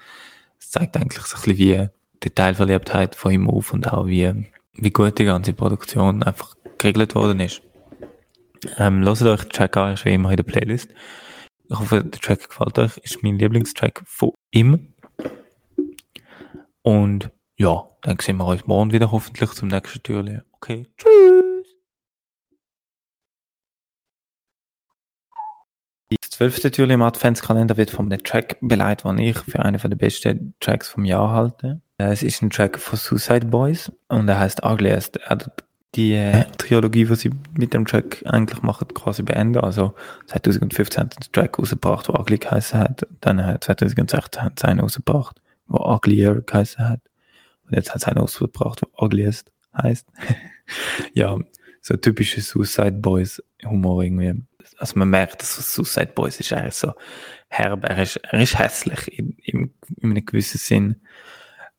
es 0.60 0.70
zeigt 0.70 0.96
eigentlich 0.96 1.24
so 1.24 1.38
ein 1.38 1.42
bisschen 1.42 1.58
wie 1.58 1.90
Detailverliebtheit 2.24 3.16
von 3.16 3.32
ihm 3.32 3.50
auf 3.50 3.74
und 3.74 3.92
auch 3.92 4.06
wie, 4.06 4.46
wie 4.74 4.92
gut 4.92 5.18
die 5.18 5.26
ganze 5.26 5.54
Produktion 5.54 6.24
einfach 6.24 6.56
geregelt 6.78 7.16
worden 7.16 7.40
ist. 7.40 7.62
Ähm, 8.78 9.04
hört 9.04 9.22
euch 9.22 9.42
den 9.42 9.50
Track 9.50 9.78
an, 9.78 9.94
ist 9.94 10.06
wie 10.06 10.14
immer 10.14 10.30
in 10.32 10.38
der 10.38 10.44
Playlist. 10.44 10.90
Ich 11.70 11.78
hoffe, 11.78 12.04
der 12.04 12.22
Track 12.22 12.48
gefällt 12.48 12.80
euch. 12.80 12.98
Ist 12.98 13.24
mein 13.24 13.38
Lieblingstrack 13.38 14.02
von 14.06 14.32
ihm. 14.52 14.94
Und 16.88 17.32
ja, 17.58 17.84
dann 18.01 18.17
sehen 18.17 18.38
wir 18.38 18.46
uns 18.46 18.65
morgen 18.65 18.94
wieder 18.94 19.12
hoffentlich 19.12 19.50
zum 19.51 19.67
nächsten 19.67 20.01
Türchen. 20.03 20.44
Okay, 20.53 20.88
tschüss! 20.96 21.67
Das 26.10 26.29
zwölfte 26.29 26.72
Türchen 26.72 26.91
im 26.91 27.01
Adventskalender 27.01 27.75
wird 27.75 27.89
von 27.89 28.06
einem 28.06 28.24
Track 28.24 28.56
beleidigt, 28.62 29.03
den 29.03 29.17
ich 29.17 29.38
für 29.38 29.60
einen 29.60 29.77
der 29.77 29.98
besten 29.98 30.53
Tracks 30.62 30.88
vom 30.88 31.03
Jahr 31.03 31.32
halte. 31.32 31.82
Es 31.98 32.24
ist 32.24 32.41
ein 32.41 32.51
Track 32.51 32.79
von 32.79 32.98
Suicide 32.98 33.48
Boys 33.48 33.91
und 34.08 34.29
er 34.29 34.39
heißt 34.39 34.63
Ugliest. 34.63 35.17
Er 35.17 35.32
hat 35.32 35.65
die 35.96 36.13
äh, 36.13 36.46
Trilogie, 36.58 37.03
die 37.03 37.15
sie 37.15 37.32
mit 37.58 37.74
dem 37.74 37.86
Track 37.86 38.24
eigentlich 38.27 38.62
machen, 38.62 38.88
quasi 38.94 39.24
beenden. 39.24 39.62
Also 39.62 39.94
2015 40.27 41.03
hat 41.03 41.13
sie 41.15 41.20
den 41.20 41.34
Track 41.34 41.60
rausgebracht, 41.60 42.08
der 42.08 42.17
Ugly 42.17 42.38
geheißen 42.38 42.79
hat. 42.79 43.06
Dann 43.20 43.39
äh, 43.39 43.60
2016 43.60 44.41
hat 44.41 44.58
sie 44.58 44.67
einen 44.70 44.79
rausgebracht 44.79 45.41
wo 45.68 45.80
Uglier 45.94 46.42
geheißen 46.42 46.88
hat. 46.88 47.02
Und 47.66 47.76
jetzt 47.76 47.90
hat 47.90 47.98
es 47.98 48.04
einen 48.06 48.20
ausgebracht, 48.20 48.82
wo 48.82 49.06
Ugliest 49.06 49.52
heißt. 49.76 50.08
ja, 51.14 51.38
so 51.82 51.98
typische 51.98 52.42
Suicide 52.42 52.94
Boys 52.94 53.42
Humor 53.64 54.03
irgendwie. 54.03 54.44
Also 54.77 55.00
man 55.00 55.10
merkt, 55.10 55.42
dass 55.42 55.74
Suicide 55.74 56.12
Boys 56.14 56.40
ist 56.40 56.53
eigentlich 56.53 56.75
so 56.75 56.94
herb, 57.50 57.84
er 57.86 58.01
ist, 58.01 58.18
er 58.18 58.42
ist 58.42 58.60
hässlich 58.60 59.18
in, 59.18 59.32
in, 59.44 59.74
in 60.01 60.12
einem 60.12 60.25
gewissen 60.25 60.58
Sinn. 60.58 61.01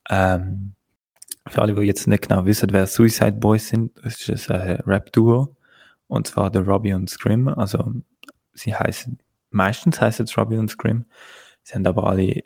Ähm, 0.09 0.75
für 1.47 1.63
alle, 1.63 1.75
die 1.75 1.83
jetzt 1.83 2.07
nicht 2.07 2.29
genau 2.29 2.45
wissen, 2.45 2.73
wer 2.73 2.87
Suicide 2.87 3.33
Boys 3.33 3.69
sind, 3.69 3.93
das 4.03 4.29
ist 4.29 4.51
ein 4.51 4.81
Rap-Duo. 4.87 5.57
Und 6.07 6.27
zwar 6.27 6.51
der 6.51 6.63
Robbie 6.63 6.95
und 6.95 7.09
Scream. 7.11 7.49
Also, 7.49 7.93
sie 8.55 8.75
heißen, 8.75 9.19
meistens 9.51 10.01
heißen 10.01 10.25
es 10.25 10.37
Robbie 10.37 10.57
und 10.57 10.71
Scream. 10.71 11.05
Sie 11.63 11.75
haben 11.75 11.87
aber 11.87 12.07
alle 12.07 12.43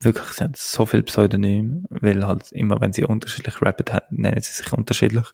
wirklich, 0.00 0.28
sie 0.28 0.44
haben 0.44 0.52
so 0.56 0.86
viel 0.86 1.02
Pseudonym, 1.02 1.84
weil 1.90 2.26
halt 2.26 2.52
immer, 2.52 2.80
wenn 2.80 2.92
sie 2.92 3.04
unterschiedlich 3.04 3.60
rappen, 3.60 4.00
nennen 4.10 4.40
sie 4.40 4.52
sich 4.52 4.72
unterschiedlich. 4.72 5.26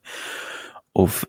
Auf 0.93 1.27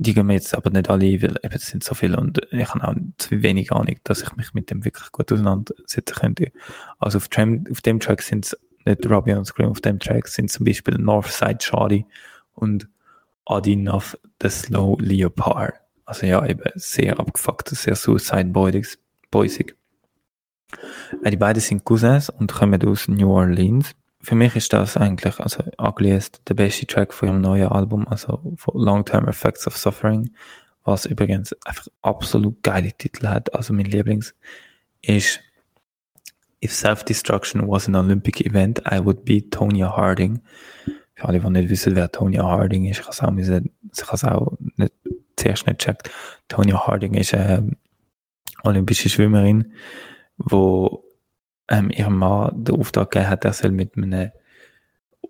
die 0.00 0.14
gehen 0.14 0.28
wir 0.28 0.34
jetzt 0.34 0.54
aber 0.54 0.70
nicht 0.70 0.88
alle, 0.88 1.20
weil 1.22 1.36
eben 1.42 1.54
es 1.54 1.66
sind 1.66 1.82
so 1.82 1.94
viele 1.94 2.16
und 2.18 2.40
ich 2.52 2.68
habe 2.72 2.86
auch 2.86 2.94
zu 3.18 3.42
wenig 3.42 3.72
Ahnung, 3.72 3.96
dass 4.04 4.22
ich 4.22 4.34
mich 4.36 4.54
mit 4.54 4.70
dem 4.70 4.84
wirklich 4.84 5.10
gut 5.10 5.32
auseinandersetzen 5.32 6.14
könnte. 6.14 6.52
Also 7.00 7.18
auf 7.18 7.28
dem, 7.28 7.64
auf 7.70 7.80
dem 7.80 7.98
Track 7.98 8.22
sind 8.22 8.46
es 8.46 8.56
nicht 8.84 9.10
Robbie 9.10 9.32
und 9.32 9.44
Scream, 9.44 9.70
auf 9.70 9.80
dem 9.80 9.98
Track 9.98 10.28
sind 10.28 10.50
zum 10.50 10.64
Beispiel 10.64 10.94
Northside 10.98 11.58
Shadi 11.60 12.06
und 12.54 12.88
Adinov 13.46 14.16
the 14.40 14.48
Slow 14.48 14.96
Leopard. 15.00 15.74
Also 16.04 16.26
ja, 16.26 16.46
eben 16.46 16.70
sehr 16.76 17.18
abgefuckt, 17.18 17.68
sehr 17.70 17.96
Suicide 17.96 18.50
Boysig. 19.30 19.77
Äh, 21.22 21.30
die 21.30 21.36
beiden 21.36 21.60
sind 21.60 21.84
Cousins 21.84 22.30
und 22.30 22.52
kommen 22.52 22.82
aus 22.86 23.08
New 23.08 23.30
Orleans. 23.30 23.94
Für 24.20 24.34
mich 24.34 24.56
ist 24.56 24.72
das 24.72 24.96
eigentlich, 24.96 25.38
also 25.38 25.62
Ugliest, 25.80 26.42
der 26.48 26.54
beste 26.54 26.86
Track 26.86 27.14
von 27.14 27.28
ihrem 27.28 27.40
neuen 27.40 27.68
Album, 27.68 28.06
also 28.08 28.56
Long 28.74 29.04
Term 29.04 29.28
Effects 29.28 29.66
of 29.66 29.76
Suffering, 29.76 30.30
was 30.84 31.06
übrigens 31.06 31.52
einfach 31.64 31.86
absolut 32.02 32.62
geile 32.62 32.92
Titel 32.92 33.28
hat. 33.28 33.54
Also 33.54 33.72
mein 33.72 33.86
Lieblings 33.86 34.34
ist 35.02 35.40
If 36.62 36.74
Self-Destruction 36.74 37.68
was 37.68 37.86
an 37.86 37.94
Olympic 37.94 38.40
event, 38.44 38.82
I 38.90 39.04
would 39.04 39.24
be 39.24 39.48
Tonya 39.48 39.96
Harding. 39.96 40.40
Für 41.14 41.28
alle, 41.28 41.40
die 41.40 41.50
nicht 41.50 41.68
wissen, 41.68 41.94
wer 41.94 42.10
Tonya 42.10 42.42
Harding 42.42 42.86
ist, 42.86 42.98
ich 42.98 43.04
kann 43.04 43.38
es 43.38 44.24
auch, 44.24 44.32
auch 44.32 44.58
nicht, 44.76 44.92
zuerst 45.36 45.66
nicht 45.66 45.78
checkt. 45.78 46.10
Tonya 46.48 46.86
Harding 46.86 47.14
ist 47.14 47.34
eine 47.34 47.76
olympische 48.64 49.08
Schwimmerin, 49.08 49.72
wo 50.38 51.04
ähm, 51.68 51.90
ihrem 51.90 52.16
Mann 52.16 52.64
den 52.64 52.76
Auftrag 52.76 53.10
gegeben 53.10 53.30
hat, 53.30 53.44
er 53.44 53.52
soll 53.52 53.70
mit 53.70 53.96
einem 53.96 54.30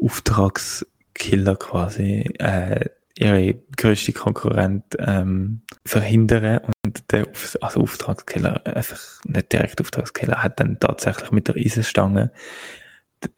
Auftragskiller 0.01 1.57
quasi 1.57 2.31
äh, 2.38 2.87
ihre 3.18 3.55
größte 3.77 4.12
Konkurrent 4.12 4.85
ähm, 4.99 5.62
verhindern 5.85 6.61
und 6.85 7.11
der 7.11 7.27
also 7.61 7.81
Auftragskiller, 7.81 8.64
einfach 8.64 9.01
nicht 9.25 9.53
direkt 9.53 9.81
Auftragskiller, 9.81 10.42
hat 10.42 10.61
dann 10.61 10.79
tatsächlich 10.79 11.33
mit 11.33 11.49
der 11.49 11.57
Eisenstange 11.57 12.31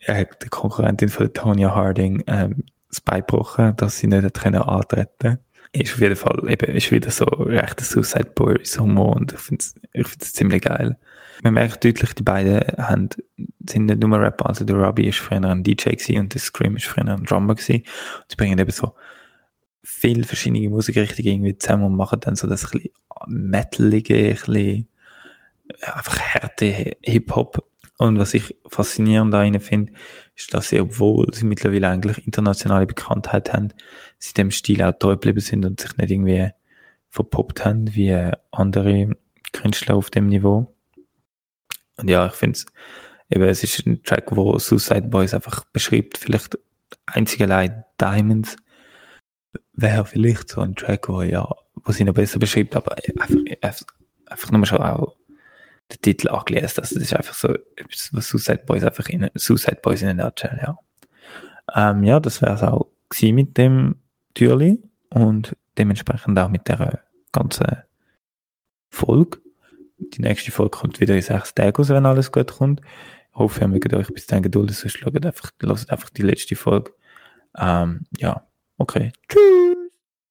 äh, 0.00 0.26
der 0.26 0.48
Konkurrentin 0.50 1.08
von 1.08 1.32
Tonya 1.32 1.74
Harding 1.74 2.22
ähm, 2.26 2.64
das 2.90 3.00
Bein 3.00 3.20
gebrochen, 3.20 3.74
dass 3.76 3.98
sie 3.98 4.08
nicht 4.08 4.24
antreten 4.44 5.38
ist 5.72 5.94
auf 5.94 6.00
jeden 6.00 6.16
Fall 6.16 6.42
eben, 6.48 6.74
ist 6.74 6.90
wieder 6.90 7.10
so 7.10 7.24
recht 7.24 7.80
Suicide 7.80 8.32
Boys 8.34 8.78
Humor 8.78 9.16
und 9.16 9.32
ich 9.32 9.38
finde 9.38 9.62
es 9.62 9.74
ich 9.92 10.18
ziemlich 10.18 10.62
geil. 10.62 10.98
Man 11.42 11.54
merkt 11.54 11.84
deutlich, 11.84 12.12
die 12.14 12.22
beiden 12.22 12.60
haben, 12.76 13.08
sind 13.68 13.86
nicht 13.86 14.00
nur 14.00 14.20
Rapper, 14.20 14.46
also 14.46 14.64
der 14.64 14.76
Robbie 14.76 15.08
ist 15.08 15.18
früher 15.18 15.42
ein 15.42 15.62
DJ 15.62 16.18
und 16.18 16.34
der 16.34 16.40
Scream 16.40 16.76
ist 16.76 16.86
früher 16.86 17.08
ein 17.08 17.24
Drummer 17.24 17.54
gewesen. 17.54 17.82
Und 17.82 18.24
sie 18.28 18.36
bringen 18.36 18.58
eben 18.58 18.70
so 18.70 18.94
viele 19.82 20.24
verschiedene 20.24 20.68
Musikrichtungen 20.68 21.32
irgendwie 21.32 21.56
zusammen 21.56 21.84
und 21.84 21.96
machen 21.96 22.20
dann 22.20 22.36
so 22.36 22.46
das 22.46 22.72
ein 22.74 22.90
metalige, 23.26 24.16
ein 24.16 24.34
bisschen 24.34 24.88
einfach 25.82 26.18
harte 26.18 26.96
Hip-Hop. 27.00 27.64
Und 27.96 28.18
was 28.18 28.34
ich 28.34 28.56
faszinierend 28.66 29.32
daran 29.32 29.60
finde, 29.60 29.92
ist, 30.40 30.54
dass 30.54 30.70
sie, 30.70 30.80
obwohl 30.80 31.32
sie 31.32 31.44
mittlerweile 31.44 31.88
eigentlich 31.88 32.26
internationale 32.26 32.86
Bekanntheit 32.86 33.52
haben, 33.52 33.68
sie 34.18 34.34
dem 34.34 34.50
Stil 34.50 34.82
auch 34.82 34.92
treu 34.98 35.12
geblieben 35.12 35.40
sind 35.40 35.64
und 35.64 35.80
sich 35.80 35.96
nicht 35.96 36.10
irgendwie 36.10 36.50
verpoppt 37.08 37.64
haben 37.64 37.94
wie 37.94 38.30
andere 38.50 39.16
Künstler 39.52 39.96
auf 39.96 40.10
dem 40.10 40.28
Niveau. 40.28 40.74
Und 41.96 42.08
ja, 42.08 42.26
ich 42.26 42.32
finde 42.32 42.56
es, 42.56 42.66
eben, 43.28 43.44
es 43.44 43.62
ist 43.62 43.86
ein 43.86 44.02
Track, 44.02 44.34
wo 44.34 44.58
Suicide 44.58 45.08
Boys 45.08 45.34
einfach 45.34 45.64
beschreibt, 45.66 46.18
vielleicht 46.18 46.58
einzig 47.06 47.42
allein 47.42 47.84
Diamonds 48.00 48.56
wäre 49.72 50.04
vielleicht 50.04 50.48
so 50.48 50.60
ein 50.60 50.74
Track, 50.74 51.08
wo 51.08 51.22
ja, 51.22 51.48
wo 51.74 51.92
sie 51.92 52.04
noch 52.04 52.14
besser 52.14 52.38
beschreibt, 52.38 52.76
aber 52.76 52.96
einfach, 53.60 53.86
einfach 54.26 54.50
nur 54.50 54.66
schon 54.66 54.78
auch 54.78 55.16
den 55.92 56.02
Titel 56.02 56.28
angelesen, 56.28 56.76
das 56.76 56.92
ist 56.92 57.14
einfach 57.14 57.34
so, 57.34 57.54
was 58.12 58.28
Suicide 58.28 58.62
Boys 58.66 58.84
einfach 58.84 59.08
in, 59.08 59.30
Suicide 59.34 59.78
Boys 59.82 60.02
in 60.02 60.16
der 60.16 60.26
Nutshell, 60.26 60.60
ja. 60.62 60.78
Ähm, 61.74 62.04
ja, 62.04 62.20
das 62.20 62.42
wäre 62.42 62.54
es 62.54 62.62
auch 62.62 62.88
mit 63.22 63.56
dem 63.56 63.96
Türli 64.34 64.82
und 65.10 65.56
dementsprechend 65.78 66.38
auch 66.38 66.48
mit 66.48 66.68
der 66.68 67.02
ganzen 67.32 67.66
Folge. 68.88 69.38
Die 69.98 70.22
nächste 70.22 70.50
Folge 70.50 70.78
kommt 70.78 71.00
wieder 71.00 71.14
in 71.14 71.22
sechs 71.22 71.54
Tagen 71.54 71.88
wenn 71.88 72.06
alles 72.06 72.32
gut 72.32 72.52
kommt. 72.52 72.80
Ich 73.32 73.38
hoffe, 73.38 73.60
ihr 73.60 73.68
mögt 73.68 73.92
euch 73.92 74.08
bis 74.08 74.26
dann 74.26 74.42
geduldig, 74.42 74.76
sonst 74.76 74.98
schaut 74.98 75.24
einfach, 75.24 75.50
lasst 75.60 75.90
einfach 75.90 76.10
die 76.10 76.22
letzte 76.22 76.56
Folge. 76.56 76.92
Ähm, 77.56 78.06
ja, 78.18 78.46
okay. 78.78 79.12
Tschüss! 79.28 79.69